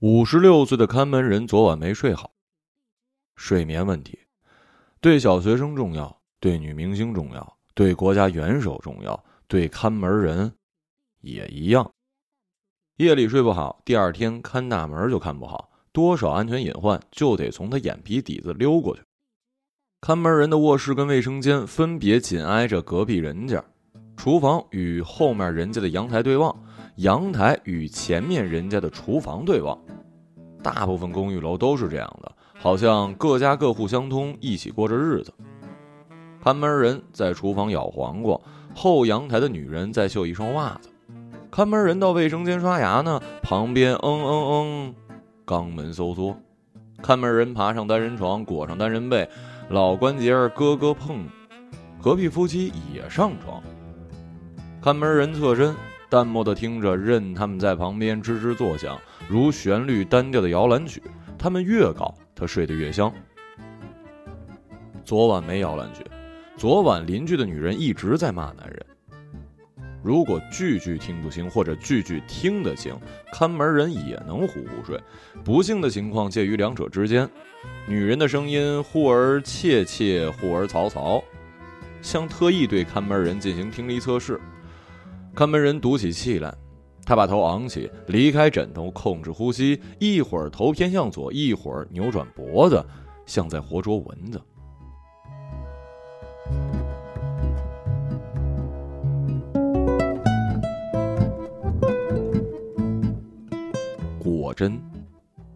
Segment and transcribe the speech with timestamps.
[0.00, 2.32] 五十六岁的看门人昨晚没睡好。
[3.36, 4.18] 睡眠问题，
[4.98, 10.54] 对小学生重要，对女明星重要，对国家元首重要，对看门人
[11.20, 11.92] 也一样。
[12.96, 19.02] 夜里睡不好，第二天看大门就看不好，多少安全隐患就得从他眼皮底子溜过去。
[20.00, 23.62] 看门人的卧室跟卫生间分别紧挨着隔壁人家，
[24.16, 26.58] 厨房与后面人家的阳台对望，
[26.96, 29.78] 阳台与前面人家的厨房对望。
[30.62, 32.32] 大部分公寓楼都是这样的。
[32.58, 35.32] 好像各家各户相通，一起过着日子。
[36.42, 38.38] 看门人在厨房咬黄瓜，
[38.74, 40.88] 后阳台的女人在绣一双袜子。
[41.50, 44.94] 看门人到卫生间刷牙呢，旁边嗯嗯嗯，
[45.44, 46.36] 肛门收缩。
[47.02, 49.28] 看门人爬上单人床，裹上单人被，
[49.70, 51.26] 老关节儿咯咯碰。
[52.02, 53.62] 隔壁夫妻也上床。
[54.82, 55.74] 看门人侧身，
[56.10, 61.00] 淡漠的听着任他们在旁边吱吱作响，如旋律单调的摇篮曲。
[61.38, 62.14] 他们越搞。
[62.34, 63.12] 他睡得越香。
[65.04, 66.02] 昨晚没摇篮曲，
[66.56, 68.86] 昨晚邻居的女人一直在骂男人。
[70.02, 72.98] 如果句句听不清或者句句听得清，
[73.30, 74.98] 看门人也能呼呼睡。
[75.44, 77.28] 不幸的情况介于两者之间，
[77.86, 81.22] 女人的声音忽而怯怯，忽而嘈嘈，
[82.00, 84.40] 像特意对看门人进行听力测试。
[85.34, 86.54] 看门人赌起气来。
[87.02, 92.84] 他把头昂起，离开枕头，控制呼吸，一会儿头偏向左，一会儿扭转脖子，
[93.26, 94.40] 像在活捉蚊子。
[104.22, 104.80] 果真，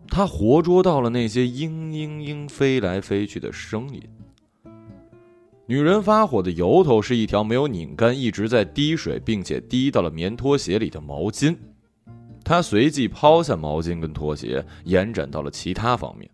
[0.08, 4.02] 他活捉到了那些嘤嘤嘤飞来飞去的声音。
[5.66, 11.56] 女人发火的由头是一条没有拧干、一直在滴水，并且滴到了棉拖鞋里的毛巾。
[12.44, 16.30] 她随即抛下毛巾跟拖鞋，延展到了其他方面：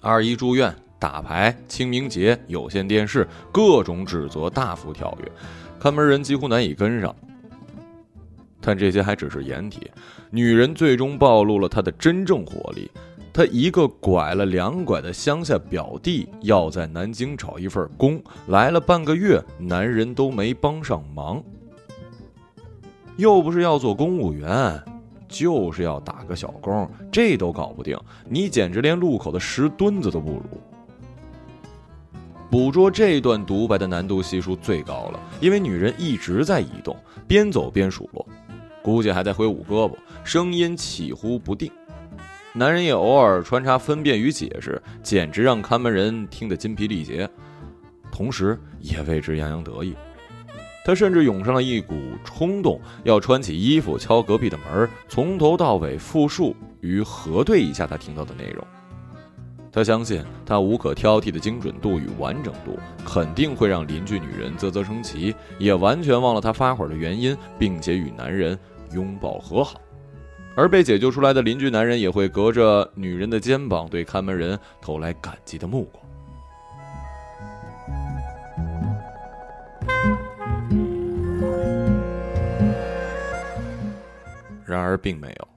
[0.00, 5.30] 二姨住院、打牌、清明节、有线电视，各种指责大幅跳跃，
[5.78, 7.14] 看门人几乎难以跟上。
[8.58, 9.90] 但这些还只是掩体，
[10.30, 12.90] 女人最终暴露了她的真正火力。
[13.34, 21.42] 他一个拐了两拐的乡下表弟，要在南京找一份工，来了半个月，男人都没帮上忙。
[23.16, 24.80] 又不是要做公务员，
[25.28, 30.42] 就是要打个小工，这都搞不定，你简直连路口的石墩子都不如。
[32.48, 36.96] 捕捉这段独白的难度系数最高了，因为女人一直在移动，
[37.26, 38.24] 边走边数落，
[38.80, 41.68] 估计还在挥舞胳膊，声音起伏不定。
[42.56, 47.28] 男人也偶尔穿插分辨与解释，简直让看门人听得筋疲力竭，
[48.12, 49.92] 同时也为之洋洋得意。
[50.84, 58.64] 他甚至涌上了一股冲动，要穿起衣服敲隔壁的门，从头到尾复述与核对一下他听到的内容。
[59.72, 68.56] 他相信他无可挑剔的精准度与完整度，肯定会让邻居女人啧啧称奇，也完全忘了他发火的原因，并且与男人
[68.92, 69.80] 拥抱和好。
[70.56, 76.04] 而被解救出来的邻居男人也会隔着女人的肩膀对看门人投来感激的目光。
[84.64, 85.48] 然而并没有。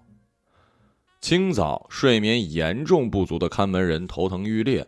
[1.21, 4.87] 清早睡眠严重不足的看门人头疼欲裂，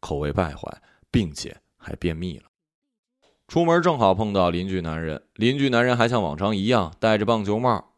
[0.00, 0.80] 口味败坏，
[1.10, 2.44] 并且还便秘了。
[3.46, 7.92] 出门正好碰到邻居男人，邻居男人还像往常一样戴着棒球帽。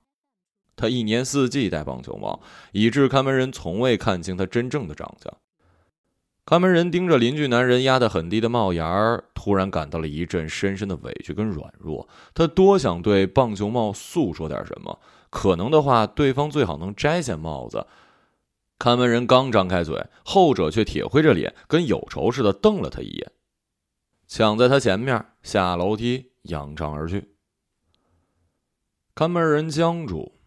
[0.79, 2.41] 他一年四季戴棒球帽，
[2.73, 5.37] 以致看门人从未看清他真正的长相。
[6.47, 12.09] 看门人盯着邻居男人压得很低的帽檐儿，突然感到了一阵深深的委屈跟软弱。
[12.33, 17.87] 他多想对棒球帽诉说点什么，可能的话，对方最好能摘下帽子。
[18.79, 23.33] 看门人刚张开嘴，后者却铁灰着脸，跟有仇似的瞪了他一眼，
[24.27, 27.35] 抢在他前面下楼梯，扬长而去。
[29.15, 30.38] 看门人僵住。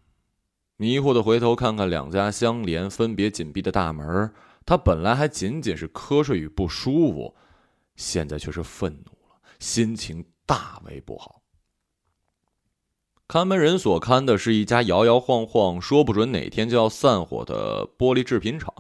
[0.82, 4.34] 迷糊的回头看看两家相连、分别紧闭的大门，
[4.66, 7.36] 他本来还仅仅是瞌睡与不舒服，
[7.96, 11.44] 现在却是愤怒了，心情大为不好。
[13.28, 18.74] 看门人所看的是一家摇摇晃晃、说不准哪天就要散伙的玻璃制品厂，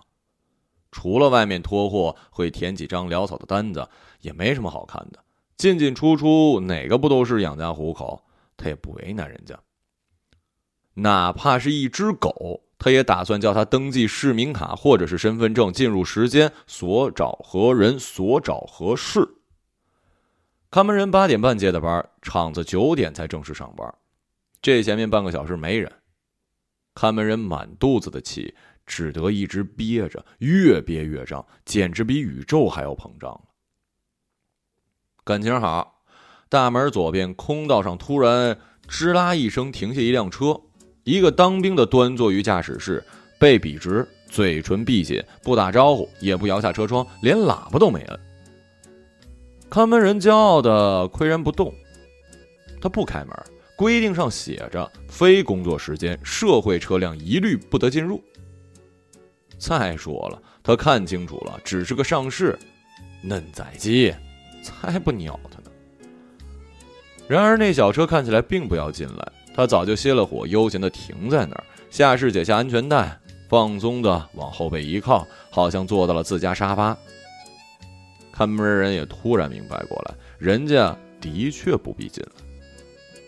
[0.91, 3.87] 除了外面拖货会填几张潦草的单子，
[4.21, 5.23] 也没什么好看的。
[5.55, 8.23] 进进出出，哪个不都是养家糊口？
[8.57, 9.55] 他也不为难人家。
[10.95, 19.27] 哪怕是一只狗，他也打算叫他登记市民卡或者是身份证，进入时间，所找何人，所找何事。
[20.69, 23.93] 看门人八点半接的班，厂子九点才正式上班，
[24.61, 25.91] 这前面半个小时没人。
[26.93, 28.53] 看门人满肚子的气，
[28.85, 33.41] 只得一直憋着，越憋越胀，简直比宇宙还要膨胀了。
[35.23, 36.03] 感情好，
[36.49, 40.61] 大门左边空道上突然吱啦一声停下一辆车，
[41.03, 43.03] 一个当兵的端坐于驾驶室，
[43.39, 48.19] 背笔直，嘴唇闭紧，不打招呼，也不摇下车窗，连喇叭都没摁。
[49.69, 51.73] 看门人骄傲的岿然不动，
[52.81, 53.29] 他不开门。
[53.75, 58.21] 规定上写着：非工作时间，社会车辆一律不得进入。
[59.57, 62.59] 再说了，他看清楚了，只是个上市
[63.23, 64.13] 嫩仔鸡，
[64.61, 65.71] 才不鸟他呢。
[67.27, 71.63] 然而那小车看起来并不要进来，他早就熄了火，悠闲的停在那儿。
[71.89, 73.19] 下士解下安全带，
[73.49, 76.97] 放松的往后背一靠，好像坐到了自家沙发。
[78.31, 82.43] 看门人也突然明白过来，人家的确不必进来。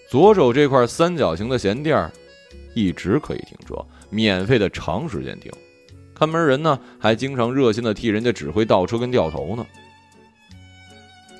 [0.09, 2.11] 左手这块三角形的闲垫儿，
[2.73, 3.75] 一直可以停车，
[4.09, 5.51] 免费的长时间停。
[6.15, 9.65] 看门人呢，还经常热心的替人家指挥倒车跟掉头呢。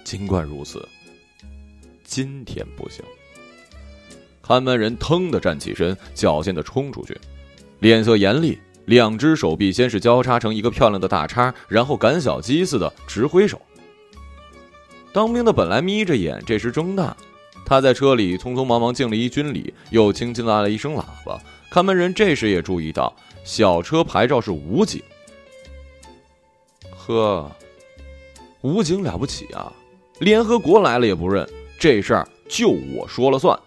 [0.04, 0.86] 尽管如此，
[2.04, 3.04] 今天不行。
[4.46, 7.18] 看门人腾的站起身，矫健的冲出去，
[7.80, 13.60] 脸色严厉，两只手臂先是交叉成一个漂亮的大叉，然后赶小鸡似的直挥手。
[15.14, 17.16] 当兵的本来眯着眼，这时睁大。
[17.66, 21.42] 他在车里匆匆忙忙敬了一军礼，又轻轻拉了一声喇叭。
[21.72, 25.02] 看门人这时也注意到，小车牌照是武警。
[26.92, 27.50] 呵，
[28.62, 29.72] 武警了不起啊！
[30.20, 31.48] 联合国来了也不认，
[31.80, 33.58] 这事儿就我说了算，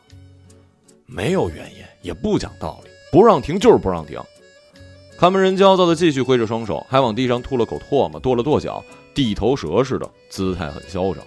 [1.06, 4.20] 没有原因，也不讲道理，不让停就是不让停。
[5.17, 11.25] 看门人焦躁的继续挥着双手，还往地上吐了口唾沫，跺了跺脚，地头蛇似的，姿态很嚣张。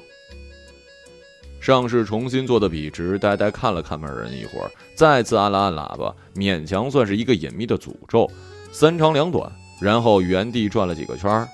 [1.60, 8.30] 上士重新坐的笔直，呆呆看了看门人一会儿，再次按了按喇叭，勉强算是一个隐秘的诅咒，
[8.72, 9.52] 三长两短，
[9.82, 11.48] 然后原地转了几个圈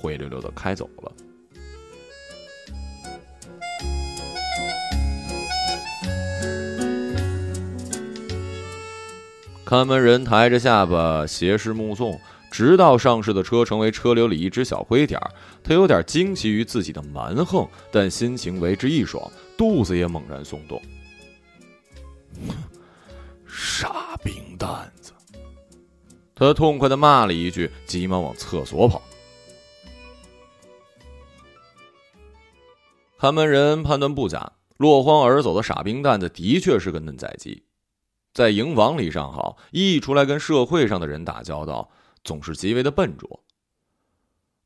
[0.00, 1.12] 灰溜溜的开走了。
[9.70, 12.20] 看门人抬着下巴，斜视目送。
[12.50, 15.30] 直到上市的车成为车流里一只小灰点儿，
[15.62, 20.82] 他有点惊奇于自己的蛮横，但心情为之一爽，肚子也猛然松动。
[23.46, 25.12] 傻兵蛋子！
[26.34, 29.00] 他痛快的骂了一句，急忙往厕所跑。
[33.20, 37.62] 看门人判断不假，落荒而走的傻兵蛋子的确是个嫩仔鸡，
[38.32, 41.90] 在营房里尚好，一出来跟社会上的人打交道。
[42.22, 43.42] 总是极为的笨拙。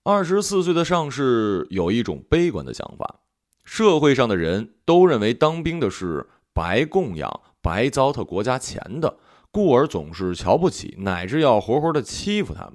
[0.02, 3.20] 二十四岁的上士有一种悲观的想法：
[3.64, 9.18] 社会上的人都认为当兵的是白供养、白糟蹋国家钱的，
[9.52, 12.74] 故而总是瞧不起，乃至要活活的欺负他们。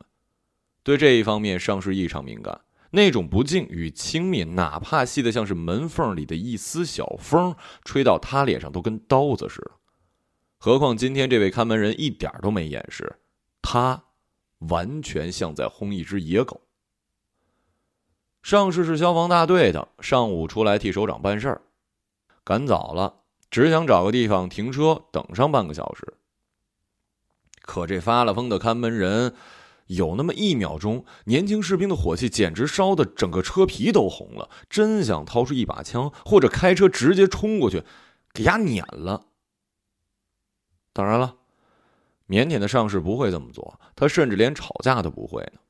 [0.81, 2.61] 对这一方面，上士异常敏感。
[2.91, 7.53] 那种不敬与轻蔑，哪怕细得像是门缝里的一丝小风，
[7.83, 9.71] 吹到他脸上都跟刀子似的。
[10.59, 13.15] 何况今天这位看门人一点都没掩饰，
[13.61, 14.03] 他。
[14.67, 16.59] 完全像在轰一只野狗。
[18.43, 21.61] 上士是消防大队的，上午出来替首长办事儿，
[22.43, 26.15] 赶早了，只想找个地方停车等上半个小时。
[27.61, 29.33] 可这发了疯的看门人，
[29.87, 37.83] 有那么一秒钟，年轻士兵的火气简直烧得整个车皮都红了，真想掏出一把枪，或者开车直接冲过去，
[38.33, 39.27] 给丫碾了。
[40.99, 41.33] 当然了。
[42.27, 45.61] 腼腆的上士不会这么做，他甚至连吵架都不会呢。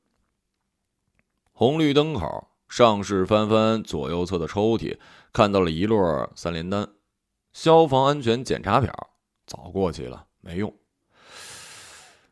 [1.52, 4.98] 红绿灯口，上士翻翻左右侧的抽屉，
[5.32, 6.88] 看到了一摞三联单，
[7.52, 8.92] 消防安全检查表，
[9.46, 10.74] 早过期了，没用。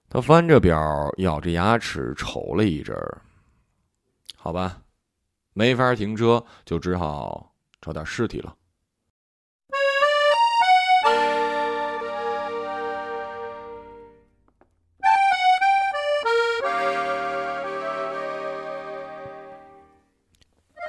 [0.09, 3.23] 他翻着表，咬着牙齿瞅了一阵儿，
[4.35, 4.83] 好吧，
[5.53, 8.57] 没法停车，就只好找点尸体了。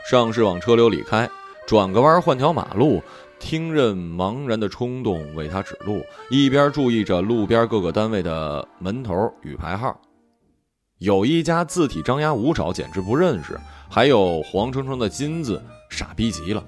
[0.10, 1.30] 上士往车流里开，
[1.68, 3.00] 转个弯换条马路，
[3.38, 9.96] 听任茫然的冲动为他指路，一边注意着路边各个单位的门头与牌号。
[10.98, 13.54] 有一家字体张牙舞爪，简直不认识；
[13.88, 15.62] 还有黄澄澄的金字，
[15.92, 16.64] 傻逼极了。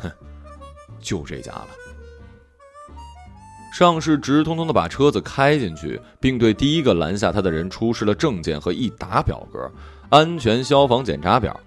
[0.00, 0.08] 哼，
[1.00, 1.66] 就这家了。
[3.74, 9.68] 上士直通通的把车子开进去，并对第一个拦下他的人出示了证件和一沓表格，
[10.08, 11.58] 安全消防检查表。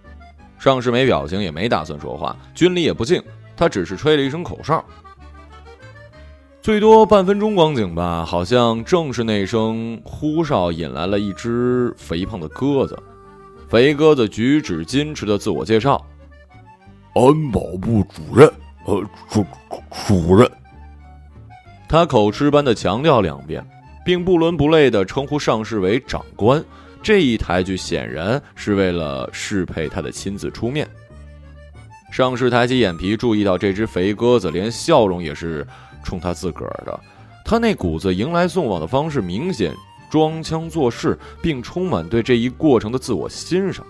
[0.61, 3.19] 上士没表情，也没打算说话，军礼也不敬，
[3.57, 4.85] 他只是吹了一声口哨。
[6.61, 12.95] 最多半分钟光景吧，好像正是那声呼哨引来了一只肥胖的鸽子。
[13.67, 15.99] 肥鸽子举止矜持的自我介绍
[17.15, 18.47] ：“安保部主任，
[18.85, 19.43] 呃，主
[20.05, 20.47] 主任。”
[21.89, 23.67] 他口吃般的强调两遍，
[24.05, 26.63] 并不伦不类的称呼上士为长官。
[27.01, 30.87] 这一抬举显然是为了适配他的亲自出面。
[32.11, 35.65] 上士抬起眼皮，注意到这只肥鸽子连笑容也是。
[36.03, 36.99] 冲他自个儿的，
[37.45, 39.71] 他那股子迎来送往的方式明显
[40.09, 43.85] 装腔作势，并充满对这一过程的自我欣赏。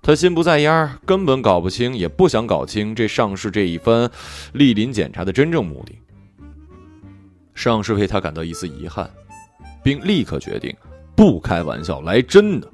[0.00, 4.08] 他心不在焉，根本搞不清，也不想搞清这上士这一番
[4.54, 5.98] 莅临检查的真正目的。
[7.56, 9.10] 上士为他感到一丝遗憾，
[9.82, 10.72] 并立刻决定
[11.14, 12.68] 不开玩笑，来真的。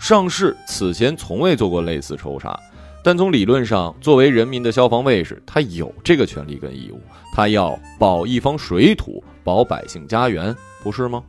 [0.00, 2.58] 上士此前从未做过类似抽查。
[3.02, 7.00] 但从理论上，作为人民的消防卫士，他有这个权利跟义务，
[7.34, 11.22] 他要保一方水土，保百姓家园，不是吗？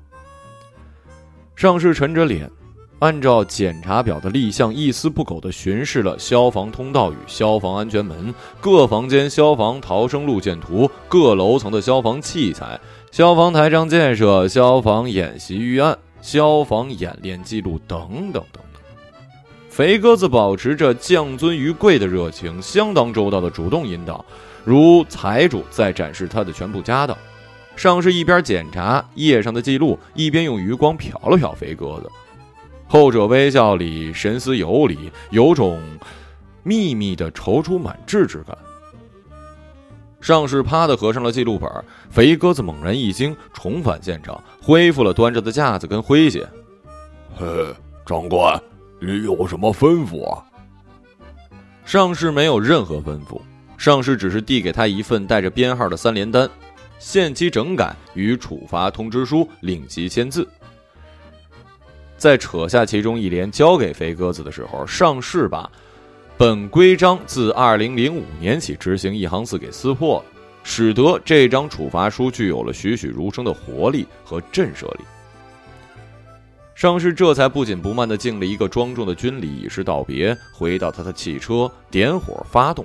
[1.55, 2.51] 上士沉着脸，
[2.99, 12.77] 按照检查表的立项，一丝不苟地巡视了消防通道与消防安全门、各房间消防逃生路线图、各楼层的消防器材、
[13.11, 18.63] 消防台账建设、消防演习预案、消防演练记录等等等等。
[19.69, 24.23] 肥鸽子保持着降尊于贵的热情，相当周到的主动引导，
[24.63, 27.17] 如财主在展示他的全部家当。
[27.75, 32.11] 上士一边检查页上的记录，一边用余光瞟了瞟肥鸽子，
[32.87, 35.81] 后者微笑里神思游离，有种
[36.63, 38.55] 秘密的踌躇满志之感。
[40.21, 41.67] 上士啪的合上了记录本，
[42.11, 46.47] 肥鸽子猛然一惊，重返现场，恢复了端着的架子跟诙谐。
[47.35, 47.45] 嘿，
[48.05, 48.61] 长官。
[49.03, 50.45] 你有什么吩咐啊？
[51.83, 53.41] 上士没有任何吩咐，
[53.75, 56.47] 上士只是递给他一份带着编号的三联单，
[56.99, 60.47] 限期整改与处罚通知书，令其签字。
[62.15, 65.67] 在扯下其中一联交给肥鸽子的时候，上士把
[66.41, 70.25] 本规章自二零零五年起执行一行字给撕破了，
[70.63, 75.03] 使得这张处罚书具有了栩栩如生的活力和震慑力。
[76.73, 80.35] 上士这才不紧不慢地敬了一个庄重的军礼，以示道别。
[80.51, 82.83] 回到他的汽车，点火发动。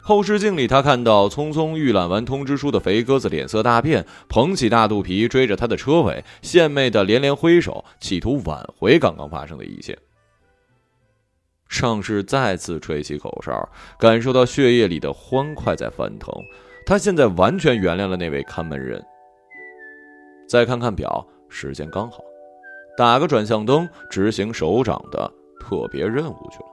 [0.00, 9.94] 后视镜里，他看到匆匆预览完通知书的肥鸽子脸色大变，捧起大肚皮追着他的车尾，献媚的连连挥手，企图挽回刚刚发生的一切。
[11.68, 16.32] 上士再次吹起口哨，感受到血液里的欢快在翻腾。
[16.86, 19.04] 他现在完全原谅了那位看门人。
[20.48, 22.24] 再看看表，时间刚好。
[22.96, 26.67] 打个转向灯，执行首长的特别任务去了。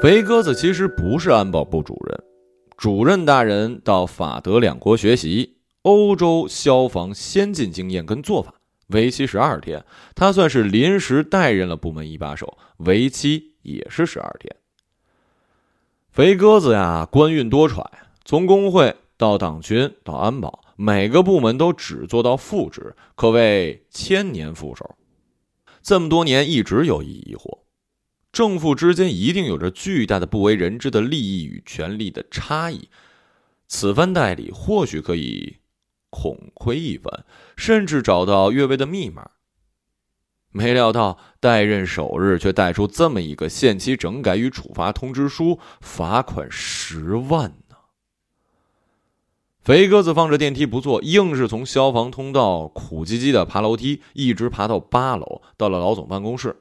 [0.00, 2.22] 肥鸽子其实不是安保部主任，
[2.76, 8.54] 主任大人到法德两国学习欧洲消防先进经验跟做法。
[8.90, 14.54] 为期十二天，他算是临时代任了部门一把手，为期也是十二天。
[16.12, 17.84] 肥鸽子呀，官运多舛，
[18.24, 24.94] 从工会到党军到安保，每个部门都只做到副职，可谓千年副手。
[25.82, 27.58] 这么多年一直有一疑惑：
[28.38, 32.88] 正负之间一定有着巨大的不为人知的利益与权力的差异。
[33.66, 35.56] 此番代理或许可以。
[36.10, 37.24] 孔窥一番，
[37.56, 39.28] 甚至找到越位的密码。
[40.52, 47.76] 没料到代任首日却带出这么一个限期整改与处罚通知书，罚款十万呢！
[49.60, 56.54] 肥鸽子放着电梯不坐，硬是从消防通道苦唧唧的爬楼梯，一直爬到八楼，到了老总办公室。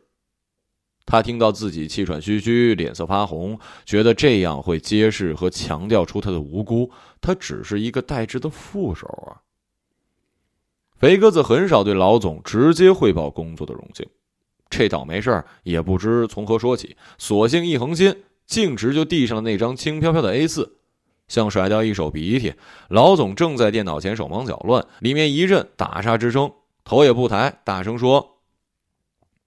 [1.08, 6.92] 他听到自己气喘吁吁，脸色发红，觉得这样会揭示和强调出他的无辜。
[7.22, 9.40] 他只是一个代职的副手啊。
[10.98, 14.06] 肥鸽子很少对老总直接汇报工作的荣幸，
[14.70, 20.80] 这倒霉事儿也不知从何说起，索性一横心，径直就递上了那张轻飘飘的 A 四，
[21.30, 22.54] 像甩掉一手鼻涕。
[22.90, 26.52] 老总正在电脑前手忙脚乱，里面一阵打杀之声，
[26.84, 28.42] 头也不抬，大声说：“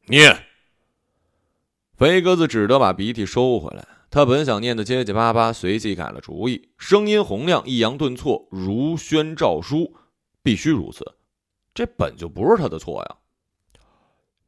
[0.09, 0.45] 念。”
[2.01, 3.87] 肥鸽子只得把鼻涕收回来。
[4.09, 9.95] 他本想念得结结巴巴，随即改了主意，声音洪亮，抑扬顿挫，如宣诏书，
[10.43, 11.05] 必须如此。
[11.75, 13.17] 这本就不是他的错呀。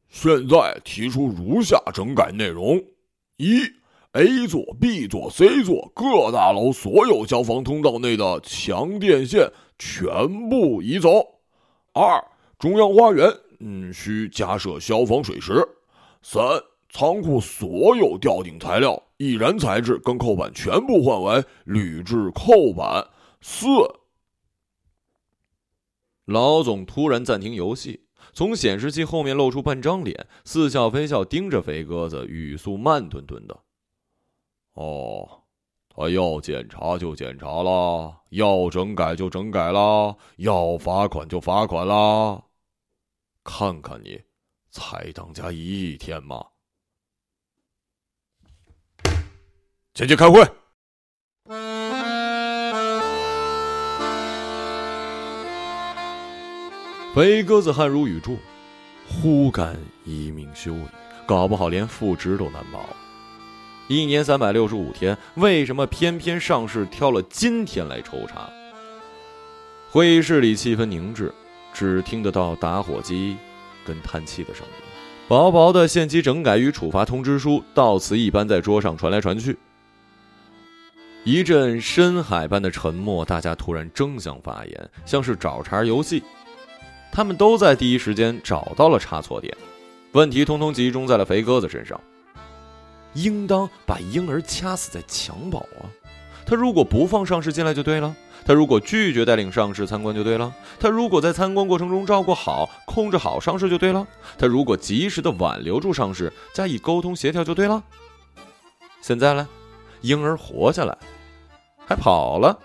[0.09, 2.83] 现在提出如下整改内容：
[3.37, 3.59] 一
[4.13, 11.23] ，A 座、B 座、C 座各大楼所有消防通道内的强电线全部移走。
[11.93, 12.19] 二、
[12.57, 15.63] 中央花园，嗯，需加设消防水池。
[16.23, 16.41] 三、
[16.93, 23.09] 仓库所有吊顶材料、易燃材质跟扣板全部换为铝制扣板。
[23.41, 23.65] 四。
[26.25, 28.05] 老总突然暂停游戏。
[28.31, 33.59] 从显示器后面露出半张脸，似笑非笑盯着肥鸽子，语速慢吞吞的
[34.73, 35.41] ：“哦，
[35.89, 42.43] 他要检查就检查了，要整改就整改了，要罚款就罚款了。
[43.43, 44.21] 看看你，
[44.69, 46.43] 才当家一天嘛！
[49.93, 50.43] 前去开会。”
[57.13, 58.39] 肥鸽子汗如雨注，
[59.07, 60.87] 忽感一命休矣，
[61.27, 62.89] 搞不好连复职都难保。
[63.87, 68.49] 一年三百六十五天，为什么偏偏上市挑了今天来抽查？
[69.91, 71.31] 会议室里气氛凝滞，
[71.71, 73.37] 只听得到打火机
[73.85, 74.73] 跟叹气的声音。
[75.27, 79.55] 薄薄的限期整改与处罚通知书，到此一般在桌上传来传去。
[81.25, 86.21] 一阵深海般的沉默，大家突然争相发言，像是找茬游戏。
[87.13, 89.55] 他们都在第一时间找到了差错点，
[90.11, 91.99] 问题通通集中在了肥鸽子身上。
[93.13, 95.87] 应当把婴儿掐死在襁褓啊！
[96.45, 98.13] 他如果不放上市进来就对了，
[98.43, 104.05] 他如果拒绝带领上市参观就对了，他如果在参观过程中照顾好、控制好上市就对了，
[104.37, 107.81] 他如果及时的挽留住上市，加以沟通协调就对了。
[108.99, 109.47] 现在呢，
[110.01, 110.97] 婴儿活下来，
[111.85, 112.57] 还跑了。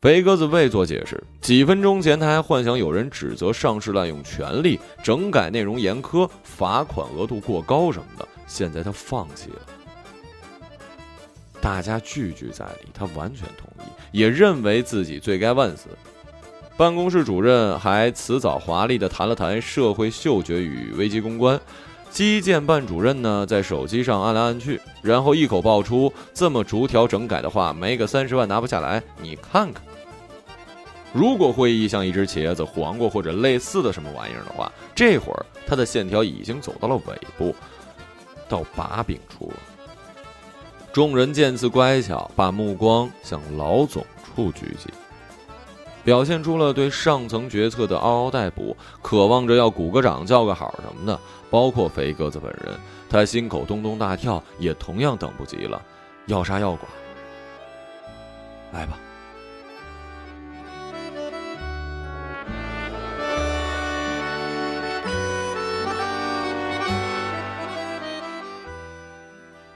[0.00, 1.22] 肥鸽子未做解释。
[1.40, 8.28] 几分钟前，他还幻想有人指责上市滥用权力、整改内容严苛、罚款额度过高什么的。
[8.46, 9.56] 现在他放弃了。
[11.60, 15.88] 大家句句在理，他完全同意，也认为自己罪该万死。
[16.76, 21.60] 办公室主任还辞藻华丽的谈了谈社会嗅觉与危机公关。
[22.10, 29.02] 基建办主任呢，在手机上按来按去，然后一口爆出：“这么逐条整改的话，没个三十万拿不下来。
[29.20, 29.82] 你看看。”
[31.12, 37.54] 如果会议像一只茄子、黄瓜或者类似的什么玩意儿的话，这会儿它的线条已经走到了尾部，
[38.48, 39.56] 到把柄处了。
[40.92, 44.04] 众人见此乖巧，把目光向老总
[44.34, 44.90] 处聚集，
[46.04, 51.18] 表现出了对上层决策的嗷嗷待哺，渴望着要鼓个掌、叫个好什么的。
[51.50, 55.82] 包括肥鸽子本人，他心口咚咚大跳，也同样等不及了，
[56.26, 56.86] 要杀要剐，
[58.72, 58.98] 来吧。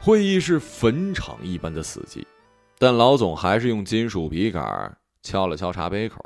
[0.01, 2.25] 会议室坟场一般的死寂，
[2.77, 6.19] 但老总还是用金属笔杆敲了敲茶杯口。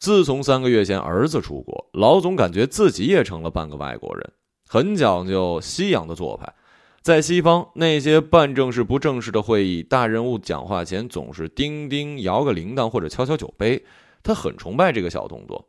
[0.00, 4.32] 自从三个月前儿子出国，老总感觉自己也成了半个外国人，
[4.66, 6.54] 很讲究西洋的做派。
[7.02, 13.84] 在西方，那些办正事不正式的会议，大人物讲话前总是叮叮摇个铃铛或者敲敲酒杯，
[14.22, 15.68] 他很崇拜这个小动作。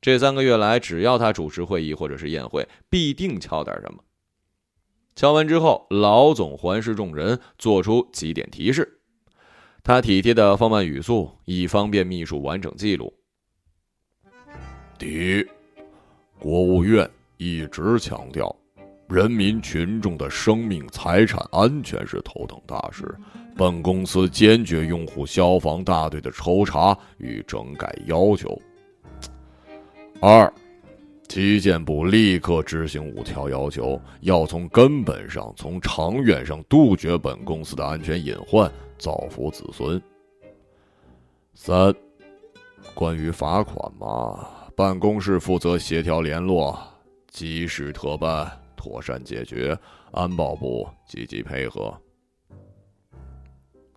[0.00, 4.02] 这三个月来，只要他主持会议或者是宴会，必定敲点什么。
[5.14, 9.02] 敲完之后，老总环视众人，做出几点提示。
[9.84, 13.14] 他体贴的放慢语速，以方便秘书完整记录。
[14.98, 15.46] 第一，
[16.38, 18.54] 国务院一直强调，
[19.08, 23.14] 人民群众的生命财产安全是头等大事。
[23.56, 28.60] 本公司坚决拥护消防大队的抽查与整改要求。
[30.20, 30.52] 二。
[31.28, 40.00] 基建部立刻执行五条要求，要从根本上、从长远上杜绝本公司的安全隐患，造福子孙。
[41.52, 41.92] 三，
[42.94, 46.78] 关于罚款嘛，办公室负责协调联络，
[47.28, 49.74] 及时特办，妥善解决，
[50.12, 51.98] 安保部积极配合。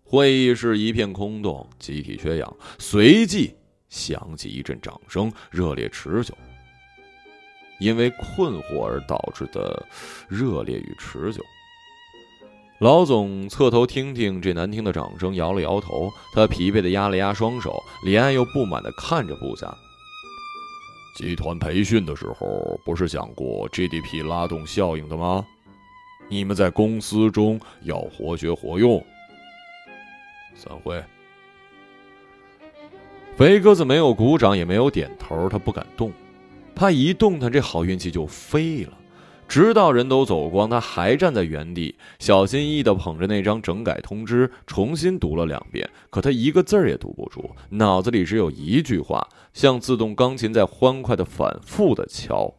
[0.05, 3.53] 会议室一片空洞，集体缺氧，随即
[3.89, 6.33] 响起一阵掌声，热烈持久。
[7.81, 9.85] 因为困惑而导致的
[10.29, 11.43] 热烈与持久。
[12.79, 16.09] 老总侧头听听这难听的掌声，摇了摇头。
[16.33, 19.77] 他疲惫的压了压双手，连爱又不满的看着部下。
[21.15, 25.45] 集团培训的时候，不是讲过 GDP 拉动效应的吗？
[26.29, 29.03] 你们在公司中要活学活用。
[30.55, 31.03] 散会。
[33.35, 36.11] 肥鸽子没有鼓掌，也没有点头，他不敢动。
[36.75, 38.98] 怕一动弹，这好运气就飞了。
[39.49, 45.89] 直到人都走光，他还站在原地，小心翼翼地捧着那张整改通知，重新读了两遍。
[46.11, 52.53] 可他一个字儿也读不出，脑子里只有一句话，像自动钢琴在欢快地反复地敲：“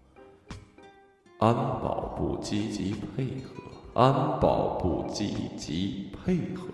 [1.39, 3.63] 安保部积极配合，
[3.95, 6.69] 安保部积极配合。”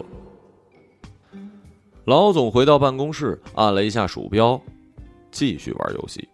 [2.07, 4.59] 老总回到办公室，按了一下鼠标，
[5.31, 6.27] 继续玩游戏。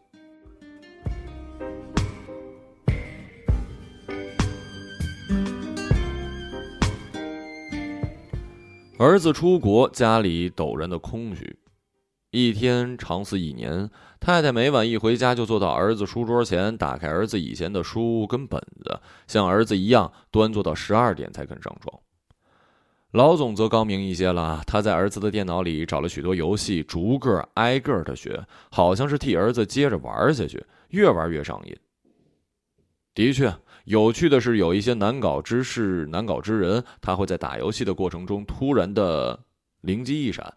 [9.02, 11.58] 儿子出国，家里陡然的空虚。
[12.30, 21.98] 一天长似一年，太太每晚一回家就坐到儿子书桌前，打开儿子以前的书跟本子，像儿子一样端坐到十二点才肯上床。
[23.10, 31.76] 老总则高明一些了，他在儿子的电脑里找了许多游戏，逐个挨个的学，好像是替儿子接着玩下去，越玩越上瘾。
[33.16, 33.52] 的确。
[33.84, 39.44] 有趣的是，有一些难搞之事、难搞之人，他会在打游戏的过程中突然的
[39.80, 40.56] 灵机一闪。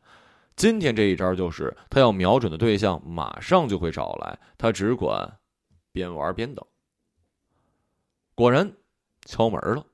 [0.55, 5.39] 今天这一招就是，他要瞄准的对象马上就会找来，他只管
[5.91, 6.65] 边玩边等。
[8.35, 8.71] 果然，
[9.25, 9.85] 敲门了。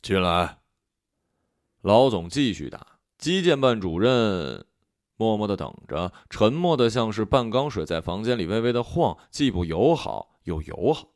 [0.00, 0.58] 进来。
[1.82, 4.64] 老总继续打，基建办主任
[5.16, 11.13] 默默的等着，沉默的像是半缸水在房间里微微的晃，既不友好又友好。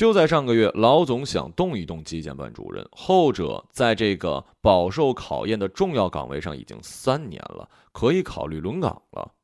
[0.00, 9.34] 就在上个月，老总想动一动基建办主任，后者在这个饱受考验的重要岗位上已经三年了，可以考虑轮岗了。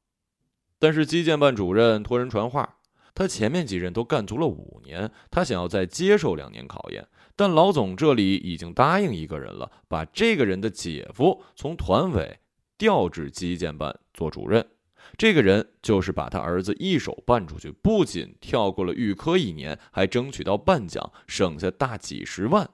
[0.78, 2.78] 但是基建办主任托人传话，
[3.14, 7.06] 他前面几任都干足了五年，他想要再接受两年考验。
[7.36, 12.38] 但老总这里已经答应一个人了，把这个人的姐夫从团委
[12.78, 14.66] 调至基建办做主任。
[15.16, 22.68] 这个人就是把他儿子一手办出去，不仅跳过了预科一年，还争取到半奖，省下大几十万。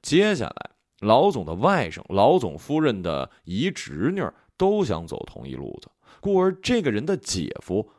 [0.00, 4.22] 接下来，老总的外甥、老总夫人的姨侄女
[4.56, 7.90] 都想走同一路子，故而这个人的姐夫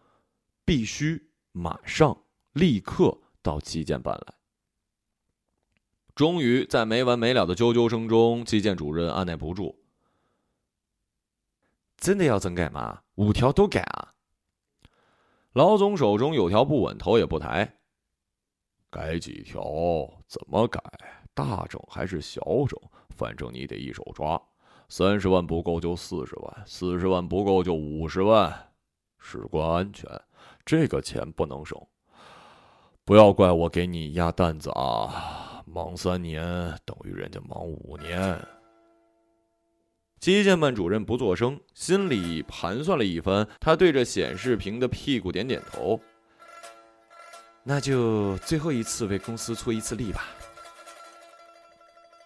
[0.65, 4.33] 必须马上、立刻到基建办来。
[6.15, 9.82] 终于，在没完没了的啾啾声中，基建主任按耐不住。
[12.03, 12.99] 真的要整改吗？
[13.15, 14.11] 五条都改啊！
[15.53, 17.77] 老总手中有条不紊，头也不抬。
[18.89, 19.63] 改几条？
[20.27, 20.83] 怎么改？
[21.33, 22.77] 大整还是小整？
[23.15, 24.39] 反正你得一手抓。
[24.89, 28.53] 三十万不够就四十万，四十万不够就五十万。
[29.17, 30.05] 事关安全，
[30.65, 31.81] 这个钱不能省。
[33.05, 35.63] 不要怪我给你压担子啊！
[35.65, 36.43] 忙三年
[36.83, 38.37] 等于人家忙五年。
[40.23, 43.45] 基建办主任不作声，心里盘算了一番。
[43.59, 45.99] 他对着显示屏的屁股点点头。
[47.61, 50.27] 那就最后一次为公司出一次力吧。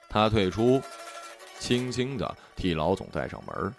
[0.08, 0.80] 他退出，
[1.58, 3.74] 轻轻的替老总带上门。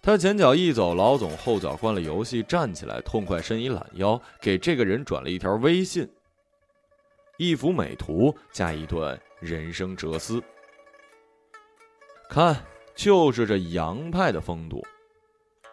[0.00, 6.08] 他前脚一走，老总后脚关了游戏，站起来，痛快伸一懒腰，给这个人转了一条微信，
[7.38, 10.40] 一幅美图加一段人生哲思。
[12.28, 12.54] 看。
[13.02, 14.86] 就是这洋派的风度，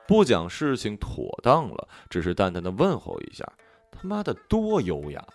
[0.08, 3.46] 不讲事情妥当了，只是淡淡的问候一下，
[3.92, 5.28] 他妈的多优雅呀！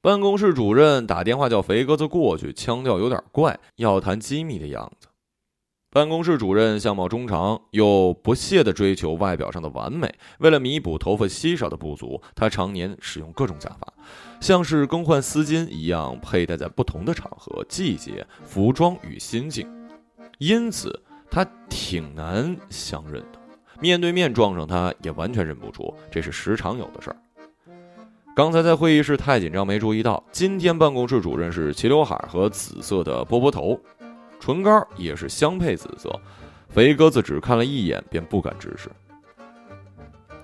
[0.00, 5.08] 办公室主任打电话叫肥鸽子过去，腔调有点怪，要谈机密的样子。
[5.96, 10.14] 办公室主任相貌中长，又不懈地追求外表上的完美。
[10.40, 13.90] 为了弥补头发稀少的不足，他常年使用各种假发，
[14.38, 19.66] 像是更换丝巾一样佩戴在不同的场合、季节、服装与心境。
[20.36, 23.38] 因此，他挺难相认的。
[23.80, 27.16] 面对面撞上他，也完全认不出，这是时常有的事儿。
[28.36, 33.80] 刚才在会议室太紧张，没注意到，今天办公室主任是齐刘海和紫色的波波头。
[34.38, 36.20] 唇膏也是相配紫色，
[36.68, 38.90] 肥鸽子只看了一眼便不敢直视。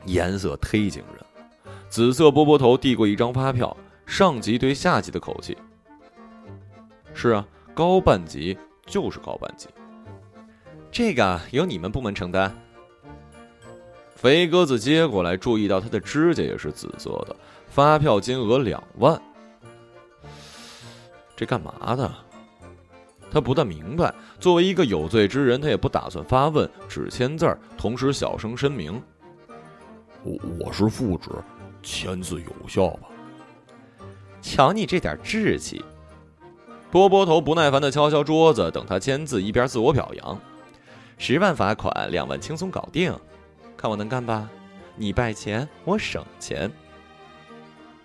[0.05, 5.57] 颜色忒惊人，紫色波波头递过一张发票，上级对下级的口气
[7.15, 9.69] ：“是啊，高半级就是高半级，
[10.91, 12.53] 这个由你们部门承担。”
[14.17, 17.37] 肥鸽子接过来，注意到他的指甲也是紫色的，
[17.69, 19.21] 发票金额两万，
[21.35, 22.13] 这干嘛的？
[23.33, 29.03] 他不大明白，作为一个有罪之人，他也不打算发问，只签字儿，同时小声申明
[30.23, 31.31] ：“我我是副职，
[31.83, 33.09] 签字有效吧？”
[34.42, 35.83] 瞧你这点志气！
[36.90, 40.38] 波波头不耐烦的敲敲桌子，等他签字，一边自我表扬
[41.16, 43.18] ：“十万罚款，两万轻松搞定，
[43.79, 44.47] 看我能干吧？
[44.95, 46.71] 你败钱，我省钱。”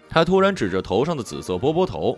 [0.07, 2.17] 他突然指着头上的紫色波波头：“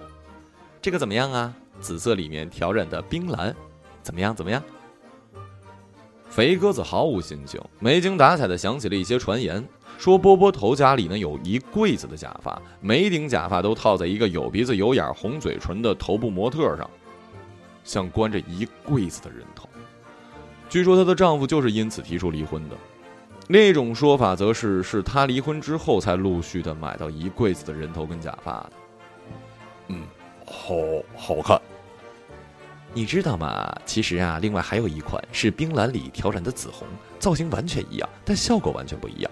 [0.79, 1.55] 这个怎么样啊？
[1.79, 3.55] 紫色里面挑染的冰蓝，
[4.01, 4.35] 怎么样？
[4.35, 4.61] 怎么样？”
[6.29, 16.87] 肥鸽子毫无心情，没精打采的想起了一些传言，说波波头家里呢有一柜子的假发，每顶假发都套在一个有鼻子有眼、红嘴唇的头部模特上，
[17.83, 19.67] 像关着一柜子的人头。
[20.69, 22.75] 据说她的丈夫就是因此提出离婚的。
[23.47, 28.71] 另一种说法则是，是她离婚之后才陆续的买到一柜子的人头跟假发的。
[29.87, 30.03] 嗯，
[30.49, 30.73] 好
[31.15, 31.61] 好看。
[32.91, 33.71] 你知道吗？
[33.85, 36.87] 其实啊，另外还有一款是冰蓝里调染的紫红，
[37.19, 39.31] 造型完全一样，但效果完全不一样。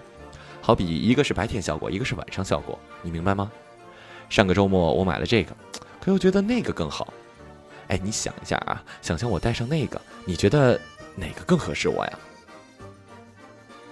[0.60, 3.50] 好比一个是白天效果，一个是晚上效果，你明白吗？
[4.30, 5.56] 上个周末我买了这个，
[6.00, 7.12] 可又觉得那个更好。
[7.88, 10.80] 哎，你想一下啊，想象我戴上那个，你觉得
[11.16, 12.18] 哪个更合适我呀？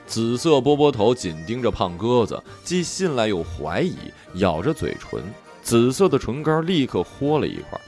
[0.07, 3.97] 紫色波波头紧盯着胖鸽子，既信赖又怀疑，
[4.35, 5.21] 咬着嘴唇，
[5.67, 7.81] 紫色的唇膏立刻豁了一块。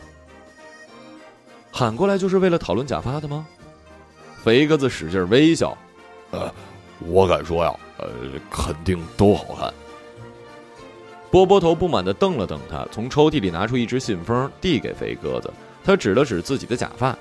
[1.71, 3.47] 喊过来就是为了讨论假发的吗？
[4.43, 5.79] 肥鸽子使劲微笑，
[6.33, 6.53] 呃，
[6.99, 8.09] 我敢说呀，呃，
[8.51, 9.73] 肯定都好看。
[11.31, 15.49] 波波头不满的瞪了瞪他，从抽屉里拿出一只信封，递给肥鸽子。
[15.85, 17.17] 他指了指自己的假发，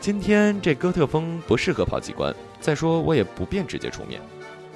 [0.00, 2.34] 今天这哥特风不适合跑机关。
[2.62, 4.22] 再说我也不便直接出面，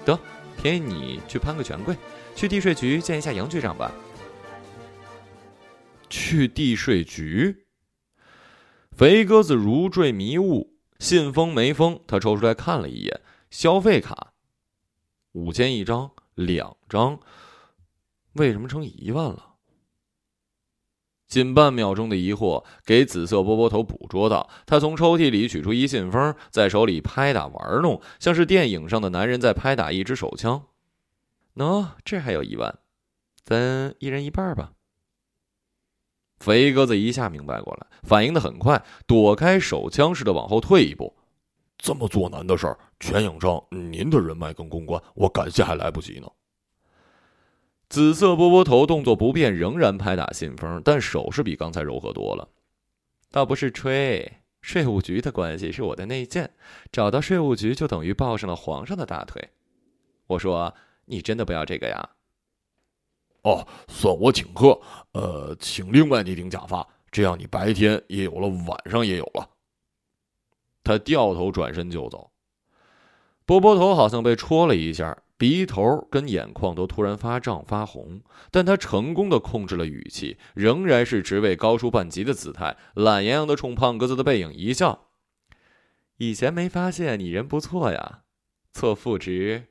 [0.04, 0.18] 得，
[0.60, 1.96] 便宜你去攀个权贵，
[2.36, 3.90] 去地税局见一下杨局长吧。
[6.11, 7.64] 去地税局。
[8.90, 13.20] 肥鸽子如坠迷雾，信封没封，他抽出来看了一眼，
[13.51, 14.35] 消费卡，
[15.33, 17.18] 五千一张，两张，
[18.35, 19.46] 为什么成一万了？
[21.27, 30.66] 仅半秒钟的疑惑，给紫色波波头捕捉到，他从抽屉里取出一信封，在手里拍打玩弄，像是电影上的男人在拍打一支手枪。
[31.55, 32.81] 喏，这还有一万，
[33.44, 34.73] 咱一人一半吧。
[36.40, 41.14] 肥鸽子一下明白过来，反应的很快，躲开手枪似的往后退一步。
[41.79, 46.29] 这么做难的事儿，全影城您的人脉跟公关，我感谢还来不及呢。
[47.88, 52.48] 紫色波波头动作不变，仍然拍打信封，但手势比刚才柔和多了。
[53.31, 56.53] 倒不是吹，税务局的关系是我的内线，
[56.92, 59.50] 找到税务局就等于抱上了皇上的大腿。
[60.26, 60.74] 我说，
[61.07, 62.11] 你真的不要这个呀？
[63.42, 64.81] 哦，算我请客。
[65.12, 69.48] 呃，请另外那顶假发，这样你白天也有了，晚上也有了。
[70.83, 72.31] 他掉头转身就走。
[73.44, 78.20] 波波头好像被戳了一下，鼻头跟眼眶都突然发胀发红，
[78.53, 85.09] 但他成功的控制了语气，仍然是职位高出半级的姿态，懒洋洋的冲胖鸽子的背影一笑
[86.18, 88.20] ：“以前没发现你人不错呀，
[88.72, 89.64] 错副职，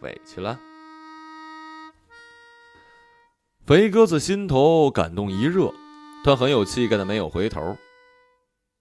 [0.00, 0.58] 委屈了。”
[3.68, 5.70] 肥鸽子心头感动一热，
[6.24, 7.76] 他很有气概的没有回头。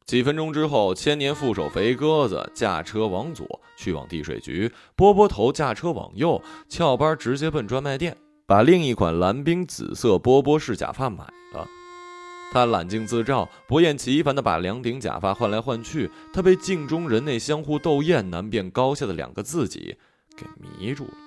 [0.05, 3.45] 几分钟之后，千年副手肥鸽子驾车往左
[3.77, 11.67] 去往地税局，波波头驾车往右翘班直接奔专卖店，把另一款蓝冰紫色波波式假发买了。
[12.53, 19.97] 他揽镜自照，不厌其烦的把两顶假发换来换去，他被镜中人那相互斗艳、难辨高下的两个自己
[20.37, 20.45] 给
[20.79, 21.26] 迷住了。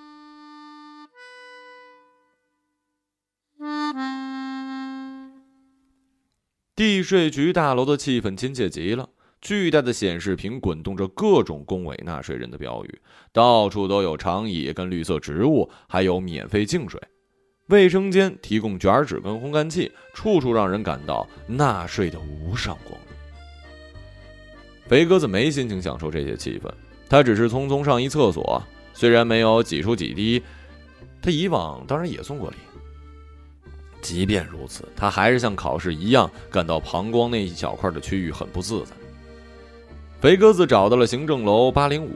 [6.75, 9.11] 地税局大楼的气氛亲切极了，
[9.43, 13.01] 巨大的显示屏滚动着各种恭维纳税人的标语，
[13.33, 16.99] 到处都有长椅跟绿色植物，还有免费净水，
[17.67, 23.17] 卫生间提供卷纸跟烘干器，处处让人感到纳税的无上光荣。
[24.87, 26.73] 肥鸽子没心情享受这些气氛，
[27.11, 28.63] 他只是匆匆上一厕所，
[28.95, 30.43] 虽然没有挤出几滴，
[31.21, 32.57] 他以往当然也送过礼。
[34.01, 38.93] 即便如此，他还是像考试一样感到膀胱那一小块的区域很不自在。
[40.21, 42.11] 肥鸽子找到了行政楼八零五，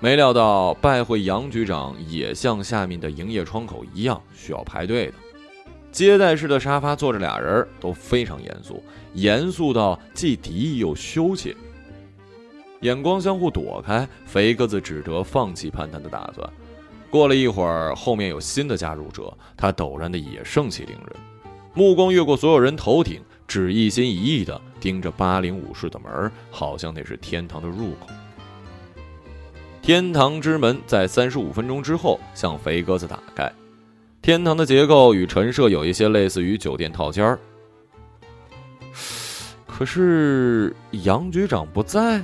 [0.00, 5.14] 没料到拜会杨局长也像下面的营业窗口一样需要排队的。
[5.92, 8.82] 接待室的沙发坐着俩人，都非常严肃，
[9.12, 11.54] 严肃到既敌意又羞怯。
[12.82, 16.50] 眼光相互躲开，肥鸽子只得放弃攀谈的打算。
[17.10, 21.16] 过了一会儿，后面有新的加入者，他陡然的也盛气凌人，
[21.74, 28.06] 目光越过所有人头顶，只一心一意的盯着八零五室的门，好像那是天堂的入口。
[29.82, 33.50] 天堂之门在三十五分钟之后向肥鸽子打开。
[34.22, 37.38] 天堂的结构与陈设有一些类似于酒店套间儿。
[39.66, 42.22] 可是杨局长不在。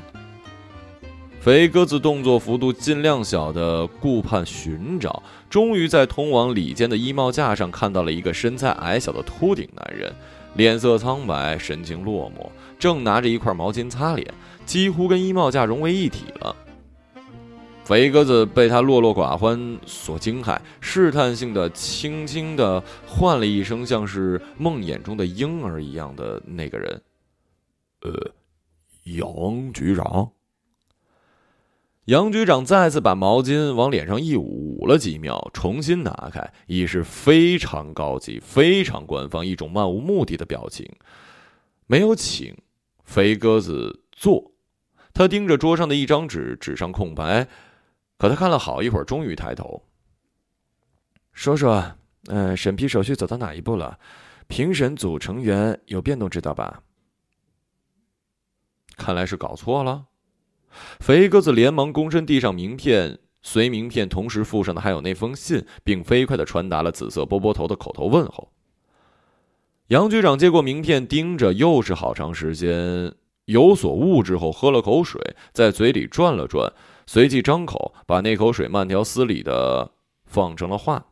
[1.46, 10.12] 肥鸽子动作幅度尽量小的顾盼寻找，终于在通往里间的衣帽架上看到了一个身材矮小的秃顶男人，
[10.56, 14.26] 脸色苍白，神情落寞，正拿着一块毛巾擦脸，
[14.64, 16.56] 几乎跟衣帽架融为一体了。
[17.84, 27.00] 肥鸽子被他落落寡欢所惊骇，试探性的、轻轻的唤了一声，像是梦魇中的婴儿一样的那个人
[28.02, 28.32] ：“呃，
[29.04, 30.28] 杨局长。”
[32.06, 40.88] 杨局长再次把毛巾往脸上一捂，捂了几秒，重新拿开，已是非常高级、非常官方，一种漫无目的的表情。
[41.88, 42.56] 没有请，
[43.02, 44.52] 肥鸽子坐。
[45.12, 47.48] 他盯着桌上的一张纸，纸上空白。
[48.18, 49.82] 可他看了好一会儿，终于抬头，
[51.32, 51.96] 说说
[52.30, 53.98] ：“嗯，审批手续走到哪一步了？
[54.46, 56.84] 评审组成员有变动，知道吧？”
[58.96, 60.06] 看来是搞错了。
[61.00, 68.50] 肥鸽子连忙躬身递上名片，随名片同时附上的还有那封信，并飞快的传达了紫色波波头的口头问候。
[69.88, 75.20] 杨局长接过名片，盯着又是好长时间，有所悟之后，喝了口水，
[75.52, 76.72] 在嘴里转了转，
[77.06, 79.92] 随即张口，把那口水慢条斯理的
[80.24, 81.06] 放成了话：“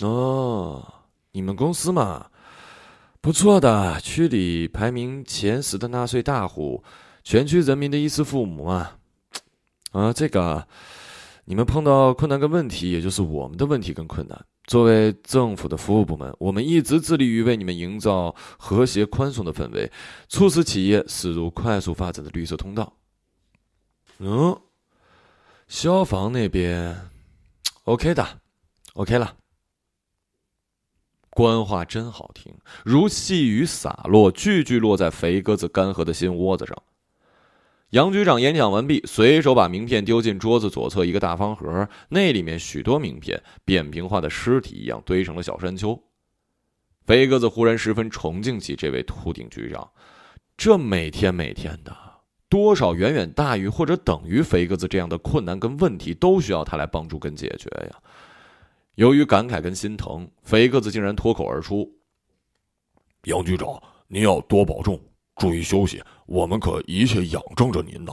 [0.00, 0.94] 哦，
[1.32, 2.30] 你们公司嘛，
[3.20, 6.82] 不错的，区里排名前十的纳税大户。”
[7.30, 8.90] 全区人民的衣食父母嘛，
[9.92, 10.66] 啊，这个
[11.44, 14.46] 你们碰到困难跟问题，也就是我们的问题跟困难。
[14.64, 19.88] 作为政府的服务部门，我们一直致力于为你们营造和谐宽松的氛围，
[20.28, 22.92] 促使企业驶入快速发展的绿色通道。
[24.18, 24.60] 嗯，
[25.68, 27.12] 消防那边
[27.84, 28.26] ，OK 的
[28.94, 29.36] ，OK 了。
[31.30, 32.52] 官话真好听，
[32.84, 36.76] 如细雨洒落，句句落在肥鸽子干涸的心窝子上。
[37.90, 46.00] 杨局长演讲完毕，随手把名片丢进桌子左侧一个大方盒，那里面许多名片，扁平化的尸体一样堆成了小山丘。
[47.04, 49.90] 肥鸽子忽然十分崇敬起这位秃顶局长，
[50.56, 51.92] 这每天每天的，
[52.48, 57.98] 多少远远大于或者等于肥鸽子这样的困难跟问题，都需要他来帮助跟解决呀。
[58.94, 61.90] 由于感慨跟心疼，肥鸽子竟然脱口而出
[63.26, 65.00] ：“杨局长，您要多保重。”
[65.40, 68.12] 注意休息，我们可一切仰仗着您呢。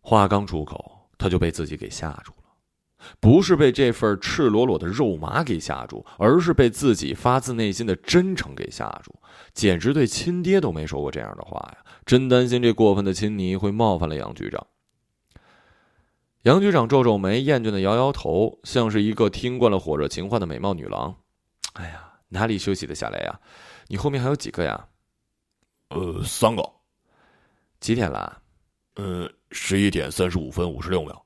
[0.00, 2.54] 话刚出口，他就被自己给吓住了，
[3.18, 9.12] 不是被这份赤裸裸的肉麻给吓住，而是被自己发自内心的真诚给吓住。
[9.52, 11.84] 简直对亲爹都没说过这样的话呀！
[12.06, 14.64] 真担心这过分的亲昵会冒犯了杨局长。
[16.42, 21.16] 杨局长皱皱眉，厌倦的摇摇头，像是一个听惯了火热情话的美貌女郎。
[21.72, 23.40] 哎呀，哪里休息得下来呀？
[23.88, 24.86] 你后面还有几个呀？
[25.88, 26.62] 呃，三个，
[27.80, 28.42] 几点了？
[28.94, 31.24] 呃，十一点三十五分五十六秒。